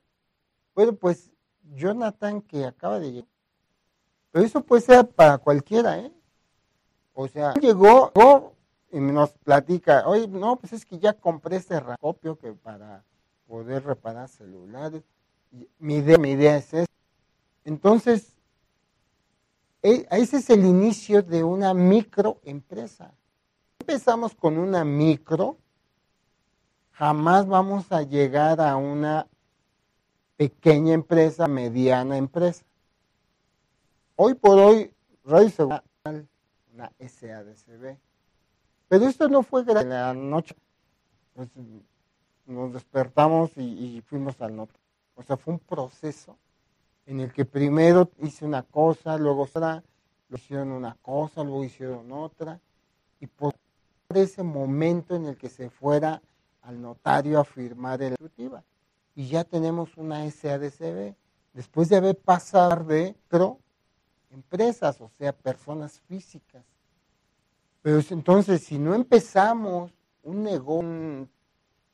Bueno, 0.73 0.93
pues 0.93 1.31
Jonathan 1.75 2.41
que 2.41 2.65
acaba 2.65 2.99
de 2.99 3.11
llegar. 3.11 3.29
Pero 4.31 4.45
eso 4.45 4.61
puede 4.61 4.81
ser 4.81 5.07
para 5.09 5.37
cualquiera, 5.37 5.99
¿eh? 5.99 6.11
O 7.13 7.27
sea, 7.27 7.53
llegó, 7.55 8.11
y 8.91 8.99
nos 8.99 9.31
platica, 9.31 10.07
oye, 10.07 10.27
no, 10.27 10.55
pues 10.55 10.73
es 10.73 10.85
que 10.85 10.97
ya 10.97 11.13
compré 11.13 11.57
este 11.57 11.79
racopio 11.79 12.37
que 12.37 12.53
para 12.53 13.03
poder 13.47 13.83
reparar 13.83 14.29
celulares. 14.29 15.03
mi 15.79 15.97
idea, 15.97 16.17
mi 16.17 16.31
idea 16.31 16.57
es 16.57 16.73
esa. 16.73 16.91
Entonces, 17.65 18.33
e, 19.83 20.07
ese 20.11 20.37
es 20.37 20.49
el 20.49 20.65
inicio 20.65 21.21
de 21.21 21.43
una 21.43 21.73
microempresa. 21.73 23.13
Empezamos 23.79 24.33
con 24.33 24.57
una 24.57 24.83
micro, 24.83 25.57
jamás 26.93 27.47
vamos 27.47 27.91
a 27.91 28.03
llegar 28.03 28.61
a 28.61 28.75
una 28.75 29.27
pequeña 30.37 30.93
empresa, 30.93 31.47
mediana 31.47 32.17
empresa. 32.17 32.63
Hoy 34.15 34.35
por 34.35 34.59
hoy, 34.59 34.93
Radio 35.23 35.49
Seguridad, 35.49 35.83
una 36.73 36.91
SADCB. 36.99 37.97
Pero 38.87 39.05
esto 39.05 39.27
no 39.27 39.43
fue 39.43 39.63
de 39.63 39.85
la 39.85 40.13
noche. 40.13 40.55
Pues, 41.33 41.49
nos 42.45 42.73
despertamos 42.73 43.51
y, 43.57 43.61
y 43.97 44.01
fuimos 44.01 44.39
al 44.41 44.55
norte. 44.55 44.79
O 45.15 45.23
sea, 45.23 45.37
fue 45.37 45.53
un 45.53 45.59
proceso 45.59 46.37
en 47.05 47.19
el 47.19 47.33
que 47.33 47.45
primero 47.45 48.09
hice 48.21 48.45
una 48.45 48.63
cosa, 48.63 49.17
luego 49.17 49.43
otra, 49.43 49.83
lo 50.29 50.37
hicieron 50.37 50.71
una 50.71 50.95
cosa, 51.01 51.43
luego 51.43 51.63
hicieron 51.63 52.11
otra, 52.11 52.59
y 53.19 53.27
por 53.27 53.53
ese 54.13 54.43
momento 54.43 55.15
en 55.15 55.25
el 55.25 55.37
que 55.37 55.49
se 55.49 55.69
fuera 55.69 56.21
al 56.63 56.81
notario 56.81 57.39
a 57.39 57.45
firmar 57.45 58.01
el 58.01 58.13
ejecutiva. 58.13 58.63
Y 59.15 59.27
ya 59.27 59.43
tenemos 59.43 59.95
una 59.97 60.29
SADCB, 60.29 61.13
después 61.53 61.89
de 61.89 61.97
haber 61.97 62.17
pasado 62.17 62.83
de 62.85 63.15
empresas, 64.31 64.99
o 64.99 65.09
sea, 65.09 65.31
personas 65.31 65.99
físicas. 66.07 66.63
Pero 67.81 67.99
entonces, 68.09 68.63
si 68.63 68.79
no 68.79 68.95
empezamos 68.95 69.91
un 70.23 70.43
negocio, 70.43 71.29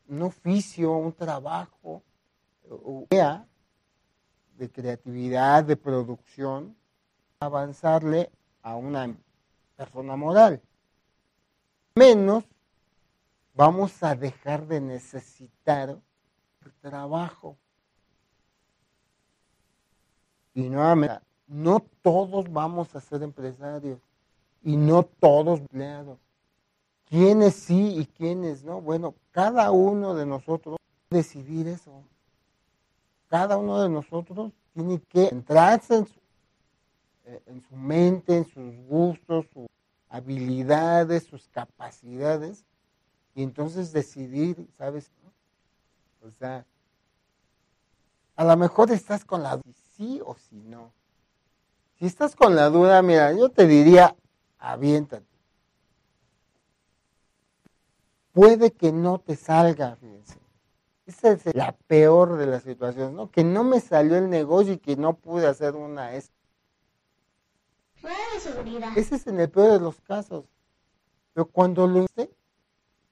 un, 0.08 0.22
oficio, 0.22 0.94
un 0.94 1.14
trabajo, 1.14 2.02
o 2.70 3.06
sea, 3.10 3.46
de 4.58 4.70
creatividad, 4.70 5.64
de 5.64 5.76
producción, 5.76 6.76
avanzarle 7.40 8.32
a 8.62 8.76
una 8.76 9.16
persona 9.76 10.16
moral. 10.16 10.62
Menos 11.96 12.44
vamos 13.60 14.02
a 14.04 14.16
dejar 14.16 14.66
de 14.68 14.80
necesitar 14.80 16.00
trabajo. 16.80 17.58
Y 20.54 20.70
nuevamente, 20.70 21.20
no 21.46 21.82
todos 22.02 22.50
vamos 22.50 22.96
a 22.96 23.02
ser 23.02 23.22
empresarios 23.22 24.00
y 24.64 24.78
no 24.78 25.04
todos 25.04 25.60
empleados. 25.60 26.20
¿Quiénes 27.04 27.56
sí 27.56 27.98
y 28.00 28.06
quiénes 28.06 28.64
no? 28.64 28.80
Bueno, 28.80 29.14
cada 29.32 29.72
uno 29.72 30.16
de 30.16 30.26
nosotros 30.26 30.78
decidir 31.10 31.68
eso 31.68 32.02
cada 33.28 33.58
uno 33.58 33.82
de 33.82 33.90
nosotros 33.90 34.54
tiene 34.74 35.02
que 35.02 35.28
entrarse 35.28 36.06
eh, 37.26 37.42
en 37.46 37.62
su 37.62 37.76
mente, 37.76 38.38
en 38.38 38.46
sus 38.46 38.76
gustos, 38.88 39.46
sus 39.54 39.68
habilidades, 40.08 41.24
sus 41.26 41.48
capacidades, 41.50 42.66
y 43.40 43.44
entonces 43.44 43.94
decidir, 43.94 44.68
¿sabes? 44.78 45.10
O 46.22 46.30
sea, 46.30 46.66
a 48.36 48.44
lo 48.44 48.58
mejor 48.58 48.92
estás 48.92 49.24
con 49.24 49.44
la 49.44 49.56
duda, 49.56 49.74
sí 49.96 50.20
o 50.26 50.36
si 50.36 50.58
no. 50.58 50.92
Si 51.98 52.06
estás 52.06 52.36
con 52.36 52.54
la 52.54 52.70
duda, 52.70 53.02
mira, 53.02 53.32
yo 53.32 53.48
te 53.48 53.66
diría, 53.66 54.14
aviéntate. 54.58 55.26
Puede 58.34 58.72
que 58.72 58.92
no 58.92 59.20
te 59.20 59.38
salga, 59.38 59.96
fíjense. 59.96 60.38
Esa 61.06 61.32
es 61.32 61.56
la 61.56 61.72
peor 61.88 62.36
de 62.36 62.46
las 62.46 62.64
situaciones, 62.64 63.14
¿no? 63.14 63.32
Que 63.32 63.46
no 63.46 63.64
me 63.64 63.80
salió 63.80 64.18
el 64.18 64.30
negocio 64.30 64.74
y 64.74 64.80
que 64.80 64.98
no 64.98 65.14
pude 65.14 65.48
hacer 65.48 65.78
una 65.78 66.12
seguridad. 68.42 68.98
Ese 68.98 69.16
es 69.16 69.28
en 69.28 69.40
el 69.40 69.50
peor 69.50 69.72
de 69.72 69.80
los 69.80 70.02
casos. 70.02 70.44
Pero 71.34 71.46
cuando 71.46 71.88
lo 71.88 72.04
hice, 72.04 72.30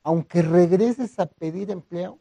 aunque 0.08 0.42
regreses 0.42 1.20
a 1.20 1.26
pedir 1.26 1.70
empleo, 1.70 2.18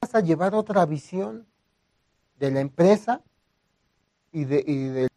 vas 0.00 0.14
a 0.14 0.20
llevar 0.20 0.54
otra 0.54 0.86
visión 0.86 1.46
de 2.38 2.50
la 2.50 2.60
empresa 2.60 3.20
y 4.32 4.44
de, 4.46 4.64
y 4.66 4.84
de 4.88 5.08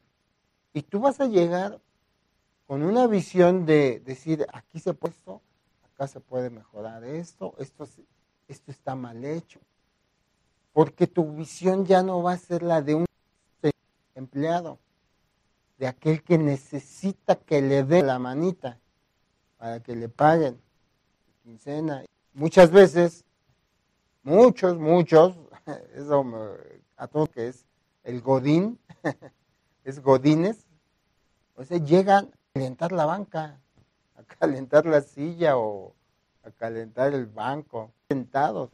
y 0.73 0.81
tú 0.81 0.99
vas 0.99 1.21
a 1.21 1.27
llegar 1.27 1.79
con 2.67 2.83
una 2.83 3.07
visión 3.07 3.65
de 3.65 4.01
decir, 4.01 4.45
aquí 4.51 4.81
se 4.81 4.93
puede 4.93 5.13
esto, 5.13 5.41
acá 5.85 6.05
se 6.05 6.19
puede 6.19 6.49
mejorar 6.49 7.05
esto, 7.05 7.55
esto, 7.59 7.87
esto 8.49 8.69
está 8.69 8.93
mal 8.93 9.23
hecho. 9.23 9.61
Porque 10.73 11.07
tu 11.07 11.31
visión 11.31 11.85
ya 11.85 12.03
no 12.03 12.21
va 12.21 12.33
a 12.33 12.37
ser 12.37 12.61
la 12.61 12.81
de 12.81 12.95
un 12.95 13.05
empleado, 14.15 14.79
de 15.77 15.87
aquel 15.87 16.21
que 16.23 16.37
necesita 16.37 17.37
que 17.37 17.61
le 17.61 17.85
dé 17.85 18.03
la 18.03 18.19
manita 18.19 18.81
para 19.57 19.79
que 19.79 19.95
le 19.95 20.09
paguen 20.09 20.59
quincena. 21.43 22.03
Muchas 22.33 22.71
veces, 22.71 23.23
muchos, 24.23 24.79
muchos, 24.79 25.35
eso 25.93 26.25
a 26.97 27.07
todo 27.07 27.27
que 27.27 27.49
es 27.49 27.65
el 28.03 28.21
godín, 28.21 28.79
es 29.83 30.01
godines, 30.01 30.65
o 31.55 31.63
sea, 31.63 31.77
llegan 31.77 32.25
a 32.25 32.53
calentar 32.53 32.91
la 32.91 33.05
banca, 33.05 33.59
a 34.15 34.23
calentar 34.23 34.85
la 34.85 35.01
silla 35.01 35.57
o 35.57 35.93
a 36.43 36.51
calentar 36.51 37.13
el 37.13 37.25
banco, 37.25 37.91
sentados. 38.07 38.71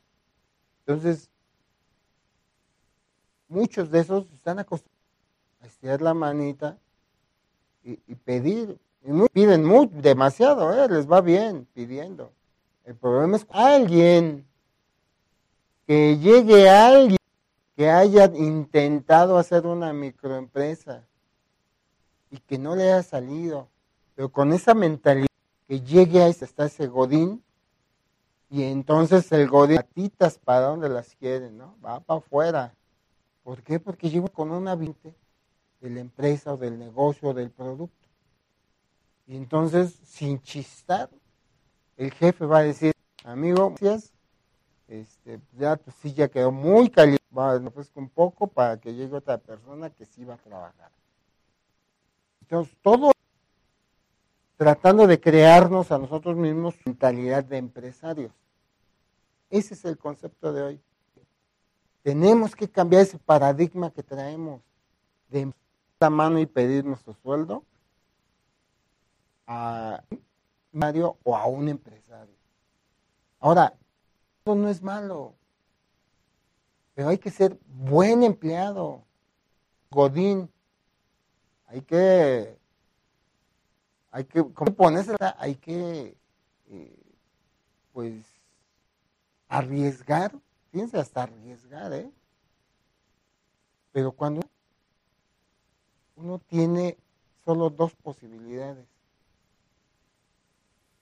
Entonces, 0.86 1.30
muchos 3.48 3.92
de 3.92 4.00
esos 4.00 4.32
están 4.32 4.60
acostumbrados 4.60 5.00
a 5.62 5.68
estirar 5.68 6.02
la 6.02 6.14
manita 6.14 6.78
y, 7.84 8.16
pedir. 8.16 8.80
Y 9.04 9.30
piden 9.30 9.66
mucho, 9.66 9.96
demasiado, 9.96 10.74
¿eh? 10.74 10.88
les 10.90 11.10
va 11.10 11.22
bien 11.22 11.66
pidiendo. 11.74 12.32
El 12.86 12.96
problema 12.96 13.38
es 13.38 13.46
alguien, 13.50 14.46
que 15.86 16.18
llegue 16.18 16.70
alguien 16.70 17.18
que 17.76 17.90
haya 17.90 18.26
intentado 18.36 19.38
hacer 19.38 19.66
una 19.66 19.94
microempresa 19.94 21.06
y 22.30 22.38
que 22.38 22.58
no 22.58 22.76
le 22.76 22.84
haya 22.92 23.04
salido, 23.04 23.70
pero 24.16 24.30
con 24.30 24.52
esa 24.54 24.74
mentalidad 24.74 25.28
que 25.68 25.82
llegue 25.82 26.22
a 26.22 26.28
ese, 26.28 26.46
está 26.46 26.66
ese 26.66 26.88
godín 26.88 27.44
y 28.50 28.64
entonces 28.64 29.32
el 29.32 29.48
godín, 29.48 29.78
patitas 29.78 30.38
para 30.38 30.68
donde 30.68 30.90
las 30.90 31.16
quieren, 31.16 31.58
¿no? 31.58 31.76
Va 31.84 32.00
para 32.00 32.20
afuera. 32.20 32.74
¿Por 33.44 33.62
qué? 33.64 33.80
Porque 33.80 34.10
lleva 34.10 34.28
con 34.28 34.52
una 34.52 34.76
vinte 34.76 35.16
de 35.80 35.90
la 35.90 36.02
empresa 36.02 36.54
o 36.54 36.58
del 36.58 36.78
negocio 36.78 37.30
o 37.30 37.34
del 37.34 37.50
producto. 37.50 38.08
Y 39.26 39.38
entonces, 39.38 39.96
sin 40.06 40.42
chistar, 40.42 41.10
el 42.00 42.14
jefe 42.14 42.46
va 42.46 42.60
a 42.60 42.64
decir, 42.64 42.94
amigo, 43.26 43.72
gracias, 43.72 44.14
este, 44.88 45.42
ya 45.58 45.76
tu 45.76 45.92
silla 45.92 46.30
quedó 46.30 46.50
muy 46.50 46.90
caliente, 46.90 47.22
a 47.36 47.56
ofrezco 47.56 48.00
un 48.00 48.08
poco 48.08 48.48
para 48.48 48.80
que 48.80 48.94
llegue 48.94 49.18
otra 49.18 49.38
persona 49.38 49.90
que 49.90 50.06
sí 50.06 50.24
va 50.24 50.36
a 50.36 50.38
trabajar. 50.38 50.92
Entonces, 52.42 52.74
todo 52.82 53.12
tratando 54.56 55.08
de 55.08 55.20
crearnos 55.20 55.92
a 55.92 55.98
nosotros 55.98 56.38
mismos 56.38 56.76
mentalidad 56.86 57.44
de 57.44 57.58
empresarios. 57.58 58.32
Ese 59.50 59.74
es 59.74 59.84
el 59.84 59.98
concepto 59.98 60.54
de 60.54 60.62
hoy. 60.62 60.82
Tenemos 62.02 62.56
que 62.56 62.70
cambiar 62.70 63.02
ese 63.02 63.20
paradigma 63.20 63.92
que 63.92 64.04
traemos 64.04 64.62
de 65.28 65.52
la 66.00 66.10
mano 66.10 66.40
y 66.40 66.46
pedir 66.46 66.86
nuestro 66.86 67.14
sueldo 67.14 67.66
empresario 70.72 71.18
o 71.24 71.36
a 71.36 71.46
un 71.46 71.68
empresario. 71.68 72.36
Ahora, 73.40 73.74
esto 74.38 74.56
no 74.56 74.70
es 74.70 74.82
malo, 74.82 75.36
pero 76.94 77.10
hay 77.10 77.18
que 77.18 77.32
ser 77.32 77.58
buen 77.68 78.24
empleado, 78.24 79.04
godín. 79.90 80.50
Hay 81.68 81.82
que, 81.82 82.58
hay 84.12 84.26
que, 84.26 84.44
¿cómo 84.54 84.74
ponerse? 84.74 85.16
Hay 85.38 85.56
que, 85.56 86.18
eh, 86.68 87.00
pues, 87.94 88.26
arriesgar, 89.48 90.32
fíjense, 90.72 90.98
hasta 90.98 91.24
arriesgar, 91.24 91.94
¿eh? 91.94 92.12
Pero 93.92 94.12
cuando 94.12 94.42
uno 96.16 96.40
tiene 96.40 96.98
solo 97.46 97.70
dos 97.70 97.96
posibilidades. 97.96 98.99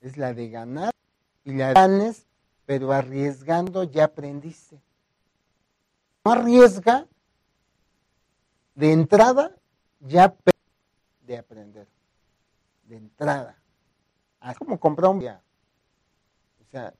Es 0.00 0.16
la 0.16 0.34
de 0.34 0.48
ganar 0.48 0.92
y 1.44 1.54
la 1.54 1.72
ganes, 1.72 2.26
pero 2.66 2.92
arriesgando 2.92 3.84
ya 3.84 4.04
aprendiste. 4.04 4.80
No 6.24 6.32
arriesga, 6.32 7.06
de 8.74 8.92
entrada 8.92 9.56
ya 10.00 10.34
de 11.26 11.38
aprender. 11.38 11.88
De 12.84 12.96
entrada. 12.96 13.56
Es 14.48 14.56
como 14.56 14.78
comprar 14.78 15.10
un 15.10 15.20
día. 15.20 15.42
O 16.60 16.70
sea, 16.70 16.94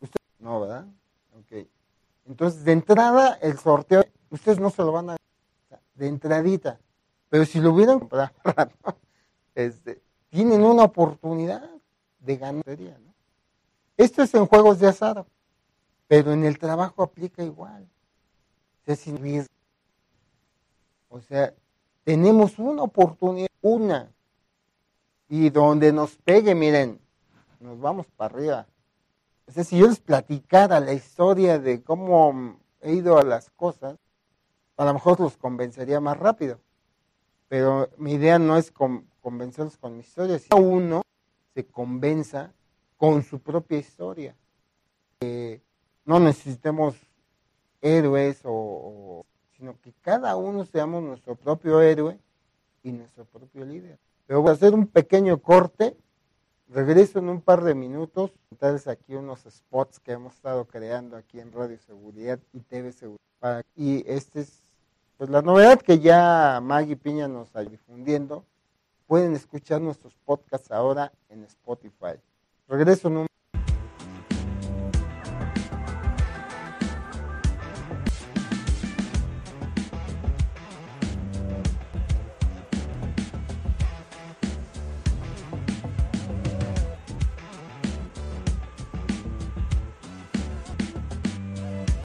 usted 0.00 0.20
no, 0.38 0.60
¿verdad? 0.60 0.86
Ok. 1.38 1.66
Entonces, 2.26 2.64
de 2.64 2.72
entrada, 2.72 3.34
el 3.42 3.58
sorteo, 3.58 4.04
ustedes 4.30 4.58
no 4.58 4.70
se 4.70 4.82
lo 4.82 4.92
van 4.92 5.10
a 5.10 5.16
de 5.94 6.08
entradita. 6.08 6.78
Pero 7.28 7.44
si 7.44 7.60
lo 7.60 7.72
hubieran 7.72 7.98
comprado, 7.98 8.30
este, 9.54 10.02
tienen 10.34 10.64
una 10.64 10.82
oportunidad 10.82 11.70
de 12.18 12.36
ganar. 12.36 12.64
¿no? 12.66 13.14
Esto 13.96 14.24
es 14.24 14.34
en 14.34 14.46
juegos 14.46 14.80
de 14.80 14.88
azar, 14.88 15.24
pero 16.08 16.32
en 16.32 16.42
el 16.42 16.58
trabajo 16.58 17.04
aplica 17.04 17.44
igual. 17.44 17.88
O 18.82 18.94
sea, 18.96 19.16
riesgo. 19.16 19.54
O 21.08 21.20
sea, 21.20 21.54
tenemos 22.02 22.58
una 22.58 22.82
oportunidad, 22.82 23.46
una. 23.62 24.10
Y 25.28 25.50
donde 25.50 25.92
nos 25.92 26.16
pegue, 26.16 26.52
miren, 26.56 27.00
nos 27.60 27.78
vamos 27.78 28.06
para 28.16 28.34
arriba. 28.34 28.66
O 29.46 29.52
sea, 29.52 29.62
si 29.62 29.78
yo 29.78 29.86
les 29.86 30.00
platicara 30.00 30.80
la 30.80 30.94
historia 30.94 31.60
de 31.60 31.80
cómo 31.84 32.58
he 32.80 32.94
ido 32.94 33.18
a 33.18 33.22
las 33.22 33.50
cosas, 33.50 34.00
a 34.78 34.84
lo 34.84 34.94
mejor 34.94 35.20
los 35.20 35.36
convencería 35.36 36.00
más 36.00 36.18
rápido. 36.18 36.58
Pero 37.46 37.88
mi 37.98 38.14
idea 38.14 38.40
no 38.40 38.56
es 38.56 38.72
convencerlos 39.24 39.78
con 39.78 39.94
mi 39.94 40.00
historia, 40.00 40.38
sino 40.38 40.58
uno 40.58 41.02
se 41.54 41.64
convenza 41.64 42.52
con 42.98 43.22
su 43.22 43.40
propia 43.40 43.78
historia. 43.78 44.36
Que 45.18 45.62
no 46.04 46.20
necesitemos 46.20 46.94
héroes, 47.80 48.42
o, 48.44 49.24
sino 49.56 49.80
que 49.80 49.94
cada 50.02 50.36
uno 50.36 50.66
seamos 50.66 51.02
nuestro 51.02 51.36
propio 51.36 51.80
héroe 51.80 52.18
y 52.82 52.92
nuestro 52.92 53.24
propio 53.24 53.64
líder. 53.64 53.98
Pero 54.26 54.42
voy 54.42 54.50
a 54.50 54.52
hacer 54.52 54.74
un 54.74 54.86
pequeño 54.86 55.38
corte. 55.38 55.96
Regreso 56.68 57.18
en 57.18 57.30
un 57.30 57.40
par 57.40 57.64
de 57.64 57.74
minutos. 57.74 58.30
Entonces 58.50 58.86
aquí 58.88 59.14
unos 59.14 59.46
spots 59.48 60.00
que 60.00 60.12
hemos 60.12 60.34
estado 60.34 60.66
creando 60.66 61.16
aquí 61.16 61.40
en 61.40 61.50
Radio 61.50 61.78
Seguridad 61.78 62.38
y 62.52 62.60
TV 62.60 62.92
Seguridad. 62.92 63.64
y 63.74 64.04
este 64.06 64.40
es 64.40 64.60
pues 65.16 65.30
la 65.30 65.42
novedad 65.42 65.80
que 65.80 66.00
ya 66.00 66.60
Maggie 66.62 66.96
Piña 66.96 67.28
nos 67.28 67.46
está 67.46 67.62
difundiendo, 67.62 68.44
pueden 69.06 69.34
escuchar 69.34 69.80
nuestros 69.80 70.14
podcasts 70.24 70.70
ahora 70.70 71.12
en 71.28 71.44
Spotify. 71.44 72.18
Regreso 72.68 73.08
número 73.08 73.28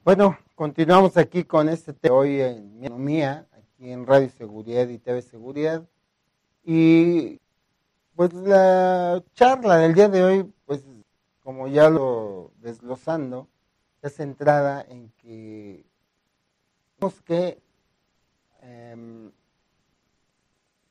Bueno, 0.04 0.38
Continuamos 0.60 1.16
aquí 1.16 1.46
con 1.46 1.70
este 1.70 1.94
tema 1.94 2.16
hoy 2.18 2.42
en 2.42 2.84
Economía, 2.84 3.48
aquí 3.54 3.94
en 3.94 4.06
Radio 4.06 4.28
Seguridad 4.28 4.90
y 4.90 4.98
TV 4.98 5.22
Seguridad. 5.22 5.88
Y 6.64 7.40
pues 8.16 8.34
la 8.34 9.24
charla 9.34 9.78
del 9.78 9.94
día 9.94 10.10
de 10.10 10.24
hoy, 10.24 10.54
pues 10.66 10.86
como 11.44 11.68
ya 11.68 11.90
lo 11.90 12.52
desglosando, 12.58 13.48
es 14.02 14.16
centrada 14.16 14.86
en 14.88 15.10
que 15.18 15.86
tenemos 16.98 17.22
que 17.22 17.62
em, 18.62 19.32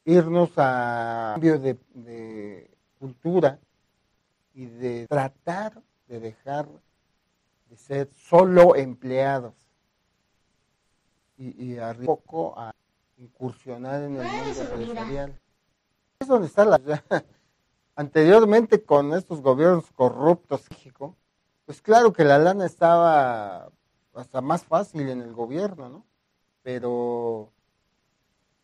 irnos 0.04 0.50
a 0.56 1.32
cambio 1.34 1.58
de, 1.58 1.78
de 1.94 2.70
cultura 2.98 3.58
y 4.54 4.66
de 4.66 5.06
tratar 5.06 5.82
de 6.08 6.20
dejar 6.20 6.66
de 7.68 7.76
ser 7.76 8.10
solo 8.14 8.74
empleados 8.74 9.54
y, 11.36 11.72
y 11.72 11.78
un 11.78 12.06
poco 12.06 12.58
a 12.58 12.74
incursionar 13.18 14.02
en 14.02 14.16
el 14.16 14.26
mundo 14.26 14.62
empresarial. 14.62 15.38
Es 16.28 16.30
donde 16.30 16.48
está 16.48 16.66
la... 16.66 16.78
Anteriormente 17.96 18.84
con 18.84 19.14
estos 19.14 19.40
gobiernos 19.40 19.90
corruptos 19.92 20.62
México, 20.70 21.16
pues 21.64 21.80
claro 21.80 22.12
que 22.12 22.22
la 22.22 22.38
lana 22.38 22.66
estaba 22.66 23.70
hasta 24.12 24.42
más 24.42 24.62
fácil 24.62 25.08
en 25.08 25.22
el 25.22 25.32
gobierno, 25.32 25.88
¿no? 25.88 26.04
Pero 26.62 27.50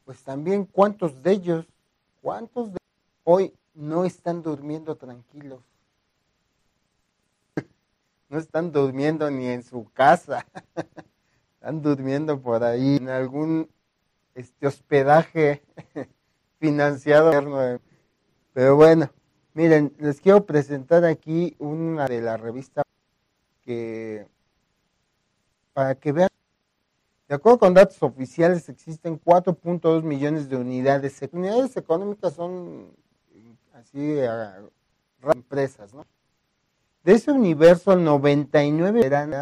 pues 0.04 0.22
también 0.22 0.66
cuántos 0.66 1.22
de 1.22 1.32
ellos 1.32 1.66
¿Cuántos 2.20 2.72
de 2.72 2.78
hoy 3.24 3.54
no 3.72 4.04
están 4.04 4.42
durmiendo 4.42 4.96
tranquilos? 4.96 5.62
No 8.28 8.38
están 8.38 8.72
durmiendo 8.72 9.30
ni 9.30 9.46
en 9.46 9.62
su 9.62 9.90
casa. 9.92 10.46
Están 11.54 11.80
durmiendo 11.80 12.40
por 12.40 12.64
ahí 12.64 12.96
en 12.96 13.08
algún 13.08 13.70
este 14.34 14.66
hospedaje 14.66 15.62
financiado. 16.64 17.80
Pero 18.54 18.76
bueno, 18.76 19.10
miren, 19.52 19.94
les 19.98 20.20
quiero 20.20 20.46
presentar 20.46 21.04
aquí 21.04 21.54
una 21.58 22.06
de 22.06 22.22
las 22.22 22.40
revistas 22.40 22.84
que 23.62 24.26
para 25.74 25.94
que 25.94 26.12
vean 26.12 26.28
de 27.28 27.34
acuerdo 27.34 27.58
con 27.58 27.74
datos 27.74 28.02
oficiales, 28.02 28.68
existen 28.68 29.20
4.2 29.20 30.02
millones 30.02 30.48
de 30.48 30.56
unidades. 30.56 31.20
Unidades 31.32 31.76
económicas 31.76 32.34
son 32.34 32.94
así 33.72 34.18
empresas, 35.32 35.94
¿no? 35.94 36.06
De 37.02 37.12
ese 37.12 37.32
universo, 37.32 37.96
99 37.96 39.04
eran 39.04 39.32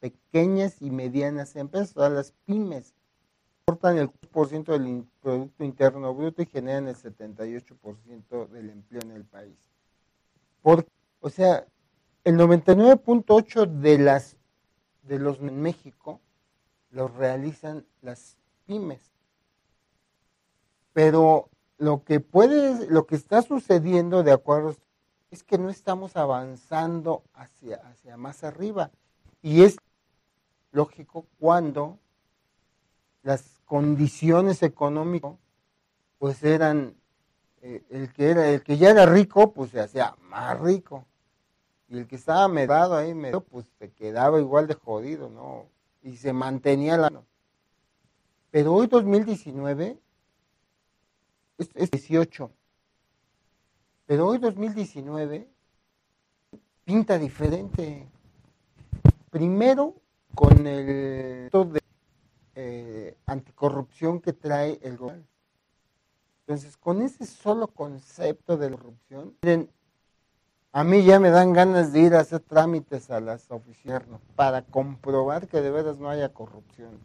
pequeñas 0.00 0.82
y 0.82 0.90
medianas 0.90 1.56
empresas, 1.56 1.96
o 1.96 2.08
las 2.08 2.32
pymes, 2.44 2.94
aportan 3.70 3.98
el 3.98 4.10
4% 4.32 4.64
del 4.72 5.06
Producto 5.22 5.62
Interno 5.62 6.12
Bruto 6.12 6.42
y 6.42 6.46
generan 6.46 6.88
el 6.88 6.96
78% 6.96 8.48
del 8.48 8.70
empleo 8.70 9.00
en 9.02 9.12
el 9.12 9.24
país. 9.24 9.56
Por, 10.60 10.86
o 11.20 11.30
sea, 11.30 11.64
el 12.24 12.36
99.8 12.36 13.66
de 13.66 13.98
las 13.98 14.36
de 15.04 15.18
los 15.18 15.38
en 15.38 15.60
México 15.62 16.20
los 16.90 17.14
realizan 17.14 17.86
las 18.02 18.36
pymes. 18.66 19.00
Pero 20.92 21.48
lo 21.78 22.02
que 22.02 22.18
puede, 22.18 22.88
lo 22.88 23.06
que 23.06 23.14
está 23.14 23.42
sucediendo 23.42 24.24
de 24.24 24.32
acuerdo 24.32 24.74
es 25.30 25.44
que 25.44 25.58
no 25.58 25.70
estamos 25.70 26.16
avanzando 26.16 27.22
hacia, 27.34 27.76
hacia 27.76 28.16
más 28.16 28.42
arriba. 28.42 28.90
Y 29.42 29.62
es 29.62 29.76
lógico 30.72 31.24
cuando 31.38 31.98
las 33.22 33.59
condiciones 33.70 34.64
económicas 34.64 35.30
pues 36.18 36.42
eran 36.42 36.96
eh, 37.62 37.84
el 37.90 38.12
que 38.12 38.30
era 38.30 38.48
el 38.48 38.64
que 38.64 38.76
ya 38.76 38.90
era 38.90 39.06
rico 39.06 39.52
pues 39.52 39.70
se 39.70 39.78
hacía 39.78 40.16
más 40.22 40.58
rico 40.58 41.06
y 41.88 41.98
el 41.98 42.08
que 42.08 42.16
estaba 42.16 42.48
medado 42.48 42.96
ahí 42.96 43.14
medio 43.14 43.42
pues 43.42 43.66
se 43.78 43.92
quedaba 43.92 44.40
igual 44.40 44.66
de 44.66 44.74
jodido 44.74 45.30
no 45.30 45.66
y 46.02 46.16
se 46.16 46.32
mantenía 46.32 46.96
la... 46.96 47.12
Pero 48.50 48.74
hoy 48.74 48.88
2019 48.88 49.96
es, 51.58 51.90
18. 51.92 52.50
Pero 54.04 54.26
hoy 54.26 54.38
2019 54.38 55.46
pinta 56.84 57.18
diferente. 57.18 58.08
Primero 59.30 59.94
con 60.34 60.66
el 60.66 61.48
de 61.52 61.80
eh, 62.54 63.16
anticorrupción 63.26 64.20
que 64.20 64.32
trae 64.32 64.78
el 64.82 64.96
gobierno. 64.96 65.26
Entonces, 66.40 66.76
con 66.76 67.02
ese 67.02 67.26
solo 67.26 67.68
concepto 67.68 68.56
de 68.56 68.70
corrupción, 68.70 69.36
miren, 69.42 69.70
a 70.72 70.84
mí 70.84 71.04
ya 71.04 71.18
me 71.18 71.30
dan 71.30 71.52
ganas 71.52 71.92
de 71.92 72.00
ir 72.00 72.14
a 72.14 72.20
hacer 72.20 72.40
trámites 72.40 73.10
a 73.10 73.20
las 73.20 73.50
oficinas 73.50 74.02
para 74.36 74.62
comprobar 74.62 75.48
que 75.48 75.60
de 75.60 75.70
veras 75.70 75.98
no 75.98 76.08
haya 76.08 76.32
corrupción. 76.32 76.98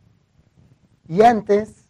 Y 1.07 1.21
antes, 1.21 1.85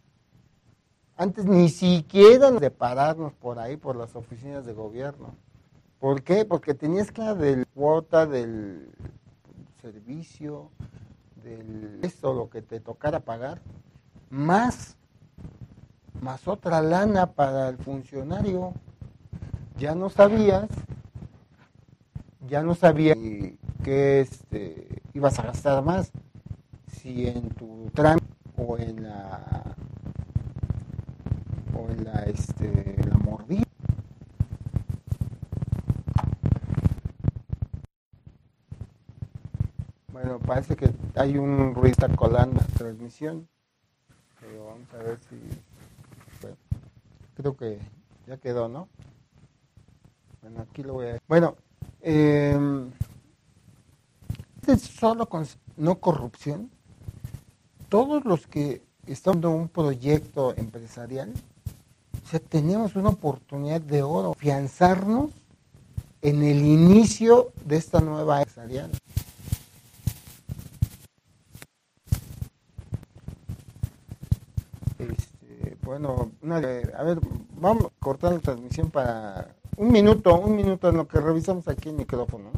antes 1.18 1.46
ni 1.46 1.70
siquiera 1.70 2.52
de 2.52 2.72
pararnos 2.72 3.34
por 3.34 3.60
ahí, 3.60 3.78
por 3.78 3.96
las 3.96 4.16
oficinas 4.16 4.66
de 4.66 4.74
gobierno. 4.74 5.36
¿Por 6.00 6.24
qué? 6.24 6.46
Porque 6.46 6.74
tenías 6.74 7.12
que 7.12 7.22
del 7.22 7.66
cuota 7.68 8.26
del 8.26 8.90
servicio, 9.82 10.70
del 11.46 12.00
esto, 12.04 12.34
lo 12.34 12.50
que 12.50 12.62
te 12.62 12.80
tocara 12.80 13.22
pagar, 13.22 13.62
más, 14.30 14.98
más 16.22 16.48
otra 16.48 16.82
lana 16.82 17.28
para 17.28 17.70
el 17.70 17.78
funcionario. 17.78 18.74
Ya 19.78 19.94
no 19.94 20.10
sabías 20.10 20.70
ya 22.48 22.62
no 22.62 22.76
sabía 22.76 23.16
que 23.84 24.22
este, 24.22 25.02
ibas 25.14 25.40
a 25.40 25.44
gastar 25.44 25.84
más, 25.84 26.12
si 26.88 27.28
en 27.28 27.50
tu 27.50 27.90
trámite 27.94 28.26
o 28.58 28.78
en 28.78 29.04
la 29.04 29.76
o 31.78 31.90
en 31.92 32.06
la 32.06 32.24
este 32.24 32.98
la 33.08 33.18
mordida. 33.18 33.65
Bueno, 40.16 40.40
parece 40.40 40.78
que 40.78 40.90
hay 41.16 41.38
un 41.38 41.76
ruido 41.76 41.92
está 41.92 42.08
colando 42.08 42.62
la 42.62 42.78
transmisión, 42.78 43.50
pero 44.40 44.68
vamos 44.68 44.88
a 44.94 45.04
ver 45.04 45.20
si 45.30 45.36
creo 47.36 47.58
que 47.58 47.80
ya 48.26 48.38
quedó, 48.38 48.70
¿no? 48.70 48.88
Bueno, 50.42 50.62
aquí 50.62 50.84
lo 50.84 50.94
voy 50.94 51.08
a 51.08 51.20
Bueno, 51.28 51.58
eh, 52.00 52.58
solo 54.80 55.28
con 55.28 55.46
no 55.76 55.96
corrupción. 56.00 56.72
Todos 57.90 58.24
los 58.24 58.48
que 58.48 58.84
están 59.08 59.40
en 59.40 59.48
un 59.48 59.68
proyecto 59.68 60.56
empresarial, 60.56 61.34
o 62.24 62.30
sea, 62.30 62.40
tenemos 62.40 62.96
una 62.96 63.10
oportunidad 63.10 63.82
de 63.82 64.02
oro, 64.02 64.32
afianzarnos 64.32 65.32
en 66.22 66.42
el 66.42 66.66
inicio 66.66 67.52
de 67.66 67.76
esta 67.76 68.00
nueva 68.00 68.40
empresarial. 68.40 68.92
Bueno, 75.98 76.30
a 76.44 76.60
ver, 76.60 77.22
vamos 77.52 77.86
a 77.86 77.90
cortar 78.02 78.34
la 78.34 78.40
transmisión 78.40 78.92
para 78.92 79.56
un 79.78 79.94
minuto, 79.94 80.38
un 80.38 80.54
minuto 80.54 80.90
en 80.90 80.98
lo 80.98 81.08
que 81.08 81.22
revisamos 81.22 81.70
aquí 81.70 81.88
el 81.88 81.96
micrófono. 81.96 82.52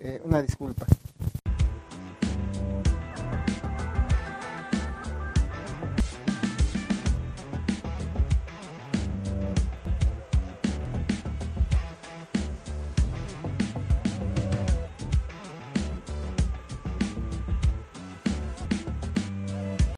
Eh, 0.00 0.20
una 0.22 0.42
disculpa. 0.42 0.84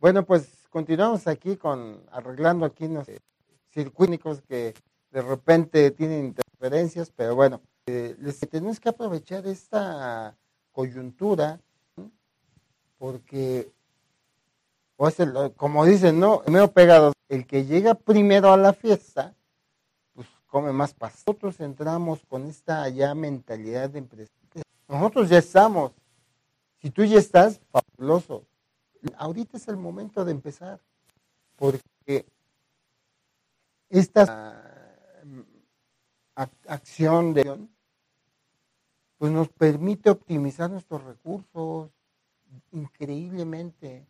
Bueno, 0.01 0.25
pues 0.25 0.60
continuamos 0.71 1.27
aquí 1.27 1.57
con 1.57 2.03
arreglando 2.11 2.65
aquí 2.65 2.89
los 2.89 3.07
circuitos 3.71 4.41
que 4.43 4.75
de 5.11 5.23
repente 5.23 5.91
tienen 5.91 6.27
interferencias, 6.27 7.13
pero 7.15 7.35
bueno, 7.35 7.61
eh, 7.87 8.17
tenemos 8.51 8.79
que 8.81 8.89
aprovechar 8.89 9.47
esta 9.47 10.37
coyuntura 10.73 11.61
porque, 12.99 13.73
como 15.57 15.85
dicen, 15.85 16.21
no, 16.21 16.43
pegado, 16.73 17.13
el 17.29 17.47
que 17.47 17.65
llega 17.65 17.95
primero 17.95 18.53
a 18.53 18.57
la 18.57 18.73
fiesta, 18.73 19.35
pues 20.13 20.29
come 20.47 20.73
más 20.73 20.93
paz. 20.93 21.25
Nosotros 21.27 21.59
entramos 21.61 22.21
con 22.29 22.47
esta 22.47 22.89
ya 22.91 23.15
mentalidad 23.15 23.89
de 23.91 24.01
empresa. 24.01 24.31
Nosotros 24.87 25.29
ya 25.31 25.39
estamos. 25.39 25.93
Si 26.83 26.91
tú 26.91 27.05
ya 27.05 27.19
estás, 27.19 27.61
fabuloso. 27.71 28.45
Ahorita 29.17 29.57
es 29.57 29.69
el 29.69 29.77
momento 29.77 30.25
de 30.25 30.33
empezar, 30.33 30.81
porque 31.57 32.27
esta 33.89 34.63
acción 36.67 37.35
de 37.35 37.69
pues 39.19 39.33
nos 39.33 39.49
permite 39.49 40.09
optimizar 40.09 40.71
nuestros 40.71 41.05
recursos 41.05 41.91
increíblemente. 42.73 44.07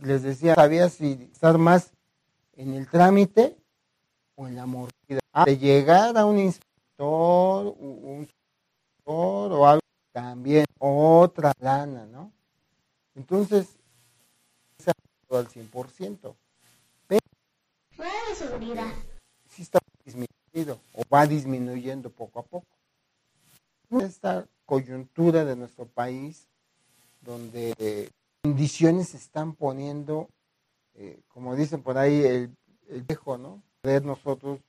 les 0.00 0.22
decía, 0.22 0.54
sabía 0.54 0.88
si 0.88 1.28
estar 1.32 1.58
más 1.58 1.92
en 2.52 2.74
el 2.74 2.88
trámite 2.88 3.56
o 4.36 4.46
en 4.46 4.54
la 4.54 4.66
mordida. 4.66 5.18
Ah, 5.32 5.44
de 5.44 5.58
llegar 5.58 6.16
a 6.16 6.24
un 6.24 6.38
inspector, 6.38 7.74
un 7.78 8.20
inspector 8.20 9.52
o 9.52 9.66
algo, 9.66 9.82
también 10.12 10.66
otra 10.78 11.52
lana, 11.58 12.06
¿no? 12.06 12.30
Entonces, 13.16 13.78
al 15.38 15.48
100%. 15.48 16.34
Pero, 17.06 17.20
de 18.28 18.34
seguridad. 18.34 18.92
Sí 19.48 19.62
está 19.62 19.78
o 20.92 21.02
va 21.12 21.26
disminuyendo 21.26 22.10
poco 22.10 22.40
a 22.40 22.42
poco. 22.42 22.66
Esta 24.00 24.46
coyuntura 24.64 25.44
de 25.44 25.56
nuestro 25.56 25.86
país, 25.86 26.46
donde 27.20 28.10
condiciones 28.42 29.10
se 29.10 29.18
están 29.18 29.54
poniendo, 29.54 30.28
eh, 30.94 31.20
como 31.28 31.56
dicen 31.56 31.82
por 31.82 31.98
ahí, 31.98 32.22
el, 32.22 32.56
viejo, 33.06 33.38
¿no? 33.38 33.62
Ver 33.82 34.04
nosotros 34.04 34.60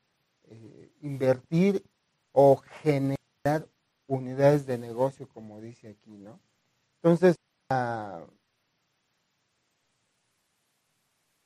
invertir 1.02 1.84
o 2.32 2.58
generar 2.82 3.68
unidades 4.08 4.66
de 4.66 4.78
negocio, 4.78 5.28
como 5.28 5.60
dice 5.60 5.90
aquí, 5.90 6.12
¿no? 6.12 6.40
Entonces, 7.02 7.36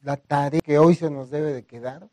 la, 0.07 0.17
tarea 0.17 0.61
que 0.61 0.79
hoy 0.79 0.95
se 0.95 1.09
nos 1.09 1.29
debe 1.29 1.51
de 1.51 1.65
quedar 1.65 2.09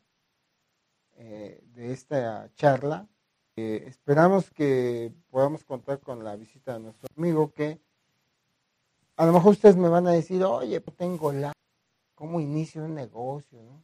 eh, 1.17 1.63
de 1.73 1.93
esta 1.93 2.51
charla, 2.55 3.07
esperamos 3.55 4.51
que 4.51 5.13
podamos 5.29 5.63
contar 5.63 6.01
con 6.01 6.23
la 6.23 6.35
visita 6.35 6.73
de 6.73 6.81
nuestro 6.81 7.07
amigo 7.15 7.53
que 7.53 7.79
a 9.15 9.25
lo 9.25 9.31
mejor 9.31 9.51
ustedes 9.51 9.77
me 9.77 9.87
van 9.87 10.07
a 10.07 10.11
decir, 10.11 10.43
oye, 10.43 10.81
pues 10.81 10.97
tengo 10.97 11.31
la, 11.31 11.53
¿cómo 12.15 12.41
inicio 12.41 12.83
un 12.83 12.95
negocio? 12.95 13.61
¿no? 13.63 13.81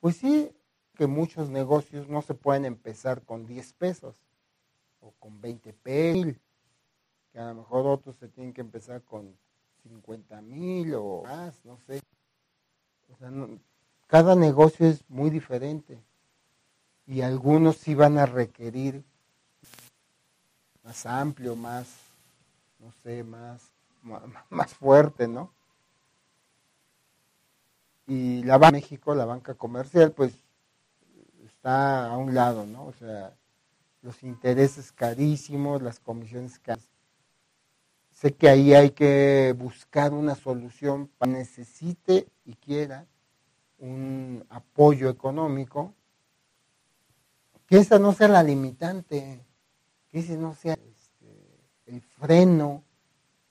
Pues 0.00 0.16
sí, 0.16 0.52
que 0.94 1.06
muchos 1.06 1.48
negocios 1.48 2.08
no 2.08 2.20
se 2.20 2.34
pueden 2.34 2.66
empezar 2.66 3.22
con 3.22 3.46
10 3.46 3.72
pesos 3.74 4.14
o 5.00 5.12
con 5.18 5.40
20 5.40 5.72
pesos, 5.72 6.36
que 7.32 7.38
a 7.38 7.48
lo 7.48 7.54
mejor 7.54 7.86
otros 7.86 8.16
se 8.16 8.28
tienen 8.28 8.52
que 8.52 8.60
empezar 8.60 9.02
con 9.02 9.34
50 9.84 10.42
mil 10.42 10.94
o 10.94 11.22
más, 11.22 11.64
no 11.64 11.78
sé. 11.78 12.02
O 13.12 13.16
sea, 13.16 13.30
cada 14.06 14.34
negocio 14.34 14.86
es 14.86 15.08
muy 15.08 15.30
diferente 15.30 16.02
y 17.06 17.20
algunos 17.20 17.76
sí 17.76 17.94
van 17.94 18.18
a 18.18 18.26
requerir 18.26 19.04
más 20.82 21.06
amplio, 21.06 21.54
más, 21.54 21.86
no 22.80 22.90
sé, 23.02 23.22
más 23.22 23.72
más 24.50 24.74
fuerte, 24.74 25.28
¿no? 25.28 25.52
Y 28.06 28.42
la 28.42 28.58
banca 28.58 28.72
México, 28.72 29.14
la 29.14 29.24
banca 29.24 29.54
comercial, 29.54 30.12
pues 30.12 30.34
está 31.44 32.10
a 32.10 32.16
un 32.16 32.34
lado, 32.34 32.66
¿no? 32.66 32.86
O 32.86 32.92
sea, 32.92 33.32
los 34.02 34.22
intereses 34.22 34.90
carísimos, 34.92 35.80
las 35.82 36.00
comisiones 36.00 36.58
carísimas. 36.58 36.90
Sé 38.22 38.34
que 38.34 38.48
ahí 38.48 38.72
hay 38.72 38.90
que 38.90 39.52
buscar 39.58 40.12
una 40.12 40.36
solución 40.36 41.08
para 41.18 41.32
necesite 41.32 42.28
y 42.44 42.54
quiera 42.54 43.04
un 43.80 44.46
apoyo 44.48 45.10
económico, 45.10 45.92
que 47.66 47.78
esa 47.78 47.98
no 47.98 48.12
sea 48.12 48.28
la 48.28 48.44
limitante, 48.44 49.44
que 50.08 50.20
ese 50.20 50.36
no 50.36 50.54
sea 50.54 50.74
este, 50.74 51.34
el 51.86 52.00
freno 52.00 52.84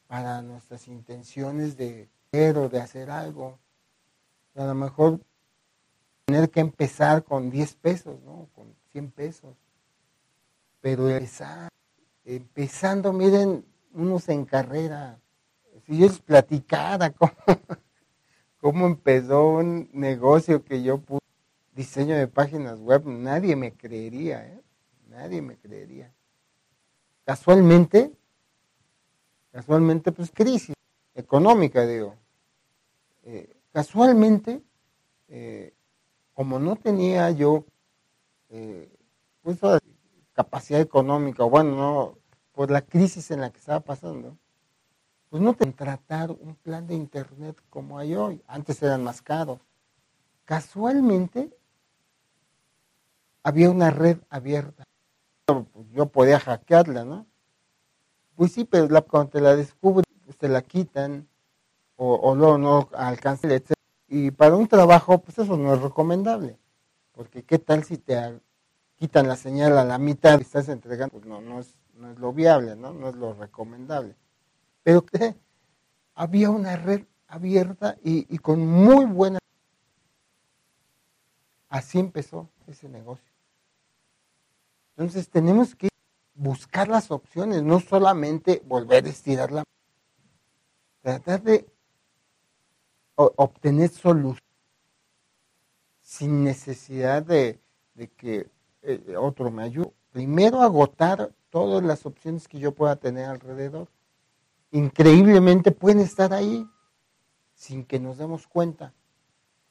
para 0.07 0.41
nuestras 0.41 0.87
intenciones 0.87 1.75
de 1.75 2.07
hacer 2.31 2.57
o 2.57 2.69
de 2.69 2.79
hacer 2.79 3.11
algo. 3.11 3.59
A 4.55 4.63
lo 4.63 4.73
mejor 4.73 5.19
tener 6.23 6.49
que 6.49 6.61
empezar 6.61 7.25
con 7.25 7.49
10 7.49 7.75
pesos, 7.75 8.21
¿no? 8.21 8.47
Con 8.55 8.73
100 8.93 9.11
pesos. 9.11 9.53
Pero 10.79 11.09
empezar, 11.09 11.67
empezando, 12.23 13.11
miren, 13.11 13.65
unos 13.93 14.27
en 14.29 14.45
carrera. 14.45 15.19
Si 15.85 15.97
yo 15.97 16.07
les 16.07 16.19
platicara 16.19 17.09
cómo, 17.13 17.33
cómo 18.59 18.85
empezó 18.87 19.49
un 19.49 19.89
negocio 19.93 20.63
que 20.63 20.83
yo 20.83 20.99
puse, 20.99 21.21
diseño 21.73 22.15
de 22.15 22.27
páginas 22.27 22.79
web, 22.79 23.05
nadie 23.05 23.55
me 23.55 23.73
creería, 23.73 24.45
¿eh? 24.47 24.61
Nadie 25.09 25.41
me 25.41 25.57
creería. 25.57 26.13
Casualmente, 27.25 28.11
casualmente, 29.51 30.11
pues 30.11 30.31
crisis 30.31 30.75
económica, 31.15 31.85
digo. 31.85 32.15
Eh, 33.23 33.53
casualmente, 33.71 34.61
eh, 35.27 35.73
como 36.33 36.59
no 36.59 36.75
tenía 36.75 37.29
yo 37.31 37.65
eh, 38.49 38.89
pues, 39.41 39.59
capacidad 40.33 40.81
económica, 40.81 41.43
bueno, 41.43 41.75
no, 41.75 42.17
por 42.61 42.69
la 42.69 42.83
crisis 42.83 43.31
en 43.31 43.41
la 43.41 43.49
que 43.49 43.57
estaba 43.57 43.79
pasando, 43.79 44.37
pues 45.29 45.41
no 45.41 45.57
contratar 45.57 46.29
un 46.29 46.53
plan 46.53 46.85
de 46.85 46.93
internet 46.93 47.59
como 47.71 47.97
hay 47.97 48.13
hoy. 48.13 48.43
Antes 48.45 48.83
eran 48.83 49.03
más 49.03 49.23
caros. 49.23 49.59
Casualmente, 50.45 51.57
había 53.41 53.71
una 53.71 53.89
red 53.89 54.19
abierta. 54.29 54.83
Yo 55.91 56.05
podía 56.05 56.39
hackearla, 56.39 57.03
¿no? 57.03 57.25
Pues 58.35 58.51
sí, 58.51 58.63
pero 58.63 58.87
cuando 59.05 59.31
te 59.31 59.41
la 59.41 59.55
descubren, 59.55 60.05
pues 60.23 60.37
te 60.37 60.47
la 60.47 60.61
quitan 60.61 61.27
o, 61.95 62.35
no, 62.35 62.59
no 62.59 62.89
alcanza, 62.93 63.51
etc. 63.51 63.73
Y 64.07 64.29
para 64.29 64.55
un 64.55 64.67
trabajo, 64.67 65.17
pues 65.17 65.39
eso 65.39 65.57
no 65.57 65.73
es 65.73 65.81
recomendable. 65.81 66.59
Porque 67.11 67.41
qué 67.41 67.57
tal 67.57 67.83
si 67.85 67.97
te 67.97 68.39
quitan 68.97 69.27
la 69.27 69.35
señal 69.35 69.79
a 69.79 69.83
la 69.83 69.97
mitad 69.97 70.37
y 70.37 70.43
estás 70.43 70.69
entregando, 70.69 71.13
pues 71.13 71.25
no, 71.25 71.41
no 71.41 71.59
es, 71.59 71.75
no 72.01 72.11
es 72.11 72.19
lo 72.19 72.33
viable, 72.33 72.75
¿no? 72.75 72.91
No 72.93 73.09
es 73.09 73.15
lo 73.15 73.33
recomendable. 73.33 74.15
Pero 74.83 75.05
que 75.05 75.35
había 76.15 76.49
una 76.49 76.75
red 76.75 77.05
abierta 77.27 77.97
y, 78.03 78.33
y 78.33 78.37
con 78.39 78.65
muy 78.65 79.05
buena... 79.05 79.39
Así 81.69 81.99
empezó 81.99 82.49
ese 82.67 82.89
negocio. 82.89 83.31
Entonces 84.97 85.29
tenemos 85.29 85.73
que 85.73 85.87
buscar 86.33 86.89
las 86.89 87.11
opciones, 87.11 87.63
no 87.63 87.79
solamente 87.79 88.61
volver 88.65 89.05
a 89.05 89.09
estirar 89.09 89.51
la 89.51 89.63
tratar 91.01 91.41
de 91.41 91.65
obtener 93.15 93.89
soluciones 93.89 94.43
sin 96.01 96.43
necesidad 96.43 97.23
de, 97.23 97.59
que 98.17 98.47
eh, 98.81 99.15
otro 99.17 99.51
me 99.51 99.63
ayude. 99.63 99.93
Primero 100.11 100.61
agotar 100.61 101.31
todas 101.51 101.83
las 101.83 102.05
opciones 102.07 102.47
que 102.47 102.57
yo 102.57 102.73
pueda 102.73 102.95
tener 102.95 103.25
alrededor. 103.25 103.87
Increíblemente 104.71 105.71
pueden 105.71 105.99
estar 105.99 106.33
ahí 106.33 106.67
sin 107.53 107.85
que 107.85 107.99
nos 107.99 108.17
demos 108.17 108.47
cuenta. 108.47 108.93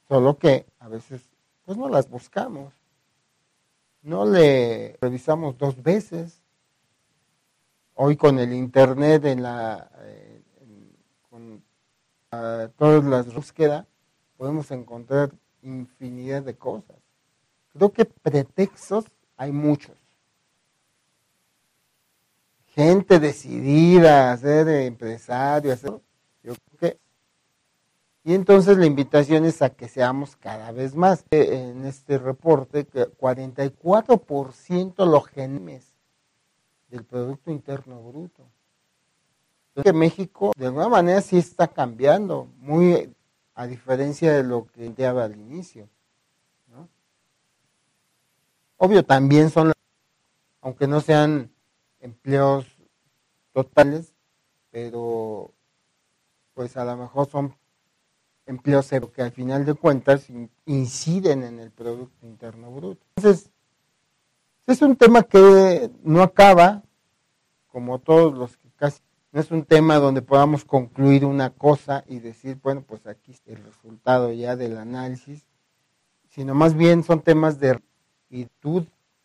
Solo 0.06 0.38
que 0.38 0.66
a 0.78 0.88
veces 0.88 1.22
pues 1.64 1.76
no 1.76 1.88
las 1.88 2.08
buscamos. 2.08 2.72
No 4.02 4.24
le 4.24 4.96
revisamos 5.00 5.58
dos 5.58 5.82
veces 5.82 6.42
hoy 7.94 8.16
con 8.16 8.38
el 8.38 8.52
internet 8.52 9.24
en 9.24 9.42
la 9.42 9.90
eh, 10.02 10.42
con 11.28 11.62
todas 12.76 13.04
las 13.04 13.34
búsquedas 13.34 13.86
podemos 14.36 14.70
encontrar 14.70 15.32
infinidad 15.62 16.42
de 16.42 16.56
cosas. 16.56 16.96
Creo 17.72 17.92
que 17.92 18.04
pretextos 18.04 19.04
hay 19.36 19.52
muchos. 19.52 19.99
Gente 22.70 23.18
decidida 23.18 24.32
a 24.32 24.36
ser 24.36 24.68
empresario, 24.68 25.72
hacer, 25.72 25.90
yo 26.42 26.54
creo 26.54 26.78
que 26.78 27.00
y 28.22 28.34
entonces 28.34 28.76
la 28.76 28.84
invitación 28.84 29.46
es 29.46 29.62
a 29.62 29.70
que 29.70 29.88
seamos 29.88 30.36
cada 30.36 30.72
vez 30.72 30.94
más. 30.94 31.24
En 31.30 31.86
este 31.86 32.18
reporte, 32.18 32.84
que 32.84 33.06
44% 33.06 35.06
los 35.06 35.26
genes 35.26 35.90
del 36.90 37.04
Producto 37.04 37.50
Interno 37.50 38.02
Bruto. 38.02 38.46
que 39.82 39.94
México 39.94 40.52
de 40.56 40.66
alguna 40.66 40.88
manera 40.88 41.22
sí 41.22 41.38
está 41.38 41.68
cambiando, 41.68 42.48
muy 42.58 43.14
a 43.54 43.66
diferencia 43.66 44.34
de 44.34 44.42
lo 44.42 44.66
que 44.66 44.82
planteaba 44.82 45.24
al 45.24 45.36
inicio. 45.36 45.88
Obvio, 48.76 49.04
también 49.04 49.50
son, 49.50 49.72
aunque 50.62 50.86
no 50.86 51.00
sean 51.00 51.50
empleos 52.00 52.66
totales, 53.52 54.14
pero 54.70 55.52
pues 56.54 56.76
a 56.76 56.84
lo 56.84 56.96
mejor 56.96 57.28
son 57.28 57.54
empleos 58.46 58.90
que 59.14 59.22
al 59.22 59.32
final 59.32 59.64
de 59.64 59.74
cuentas 59.74 60.26
inciden 60.66 61.44
en 61.44 61.60
el 61.60 61.70
Producto 61.70 62.26
Interno 62.26 62.70
Bruto. 62.70 63.04
Entonces, 63.16 63.50
es 64.66 64.82
un 64.82 64.96
tema 64.96 65.22
que 65.22 65.90
no 66.02 66.22
acaba, 66.22 66.82
como 67.68 67.98
todos 67.98 68.36
los 68.36 68.56
que 68.56 68.68
casi, 68.76 69.00
no 69.32 69.40
es 69.40 69.50
un 69.52 69.64
tema 69.64 69.96
donde 69.96 70.22
podamos 70.22 70.64
concluir 70.64 71.24
una 71.24 71.50
cosa 71.50 72.04
y 72.08 72.18
decir, 72.18 72.58
bueno, 72.62 72.82
pues 72.82 73.06
aquí 73.06 73.32
está 73.32 73.52
el 73.52 73.62
resultado 73.64 74.32
ya 74.32 74.56
del 74.56 74.76
análisis, 74.76 75.46
sino 76.28 76.54
más 76.54 76.74
bien 76.74 77.04
son 77.04 77.22
temas 77.22 77.60
de 77.60 77.70
actitud 77.70 78.84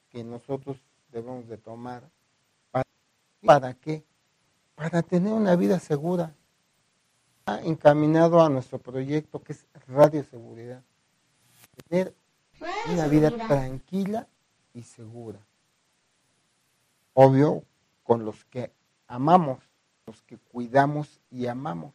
que 0.10 0.24
nosotros 0.24 0.78
debemos 1.12 1.48
de 1.48 1.58
tomar. 1.58 2.04
¿Para, 3.46 3.60
¿Para 3.60 3.74
qué? 3.76 4.04
Para 4.76 5.02
tener 5.02 5.32
una 5.32 5.56
vida 5.56 5.80
segura, 5.80 6.34
encaminado 7.64 8.42
a 8.42 8.50
nuestro 8.50 8.80
proyecto 8.80 9.42
que 9.42 9.54
es 9.54 9.66
Radio 9.88 10.24
Seguridad. 10.24 10.84
Tener 11.88 12.14
una 12.92 13.08
vida 13.08 13.32
tranquila 13.32 14.28
y 14.74 14.82
segura. 14.82 15.40
Obvio, 17.14 17.64
con 18.04 18.26
los 18.26 18.44
que 18.46 18.72
amamos, 19.08 19.60
los 20.06 20.22
que 20.24 20.38
cuidamos 20.38 21.22
y 21.32 21.48
amamos. 21.48 21.94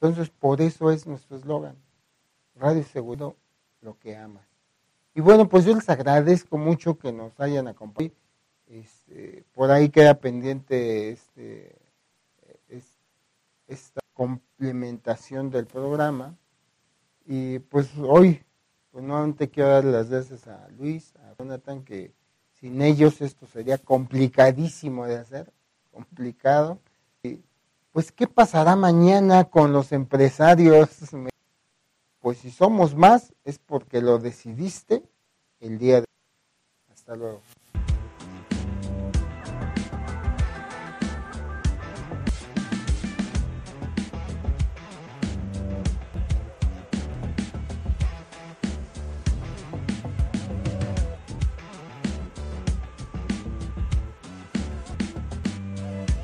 Entonces, 0.00 0.30
por 0.30 0.60
eso 0.60 0.90
es 0.90 1.06
nuestro 1.06 1.36
eslogan. 1.36 1.76
Radio 2.56 2.82
Seguro, 2.82 3.36
lo 3.80 3.98
que 3.98 4.16
amas. 4.16 4.46
Y 5.14 5.20
bueno, 5.20 5.48
pues 5.48 5.64
yo 5.64 5.74
les 5.74 5.88
agradezco 5.88 6.58
mucho 6.58 6.98
que 6.98 7.12
nos 7.12 7.38
hayan 7.38 7.68
acompañado. 7.68 8.21
Este, 8.66 9.44
por 9.52 9.70
ahí 9.70 9.90
queda 9.90 10.14
pendiente 10.14 11.10
este, 11.10 11.76
esta 13.66 14.00
complementación 14.12 15.50
del 15.50 15.66
programa. 15.66 16.36
Y 17.26 17.58
pues 17.60 17.88
hoy, 17.98 18.42
pues 18.90 19.04
nuevamente 19.04 19.48
quiero 19.48 19.70
dar 19.70 19.84
las 19.84 20.10
gracias 20.10 20.46
a 20.48 20.68
Luis, 20.78 21.14
a 21.16 21.34
Jonathan, 21.38 21.84
que 21.84 22.12
sin 22.60 22.80
ellos 22.82 23.20
esto 23.20 23.46
sería 23.46 23.78
complicadísimo 23.78 25.06
de 25.06 25.18
hacer, 25.18 25.52
complicado. 25.90 26.78
Y 27.22 27.40
pues, 27.92 28.12
¿qué 28.12 28.26
pasará 28.26 28.76
mañana 28.76 29.44
con 29.44 29.72
los 29.72 29.92
empresarios? 29.92 30.88
Pues 32.20 32.38
si 32.38 32.50
somos 32.50 32.94
más, 32.94 33.34
es 33.44 33.58
porque 33.58 34.00
lo 34.00 34.18
decidiste 34.18 35.02
el 35.60 35.78
día 35.78 36.00
de... 36.00 36.06
Hasta 36.92 37.16
luego. 37.16 37.42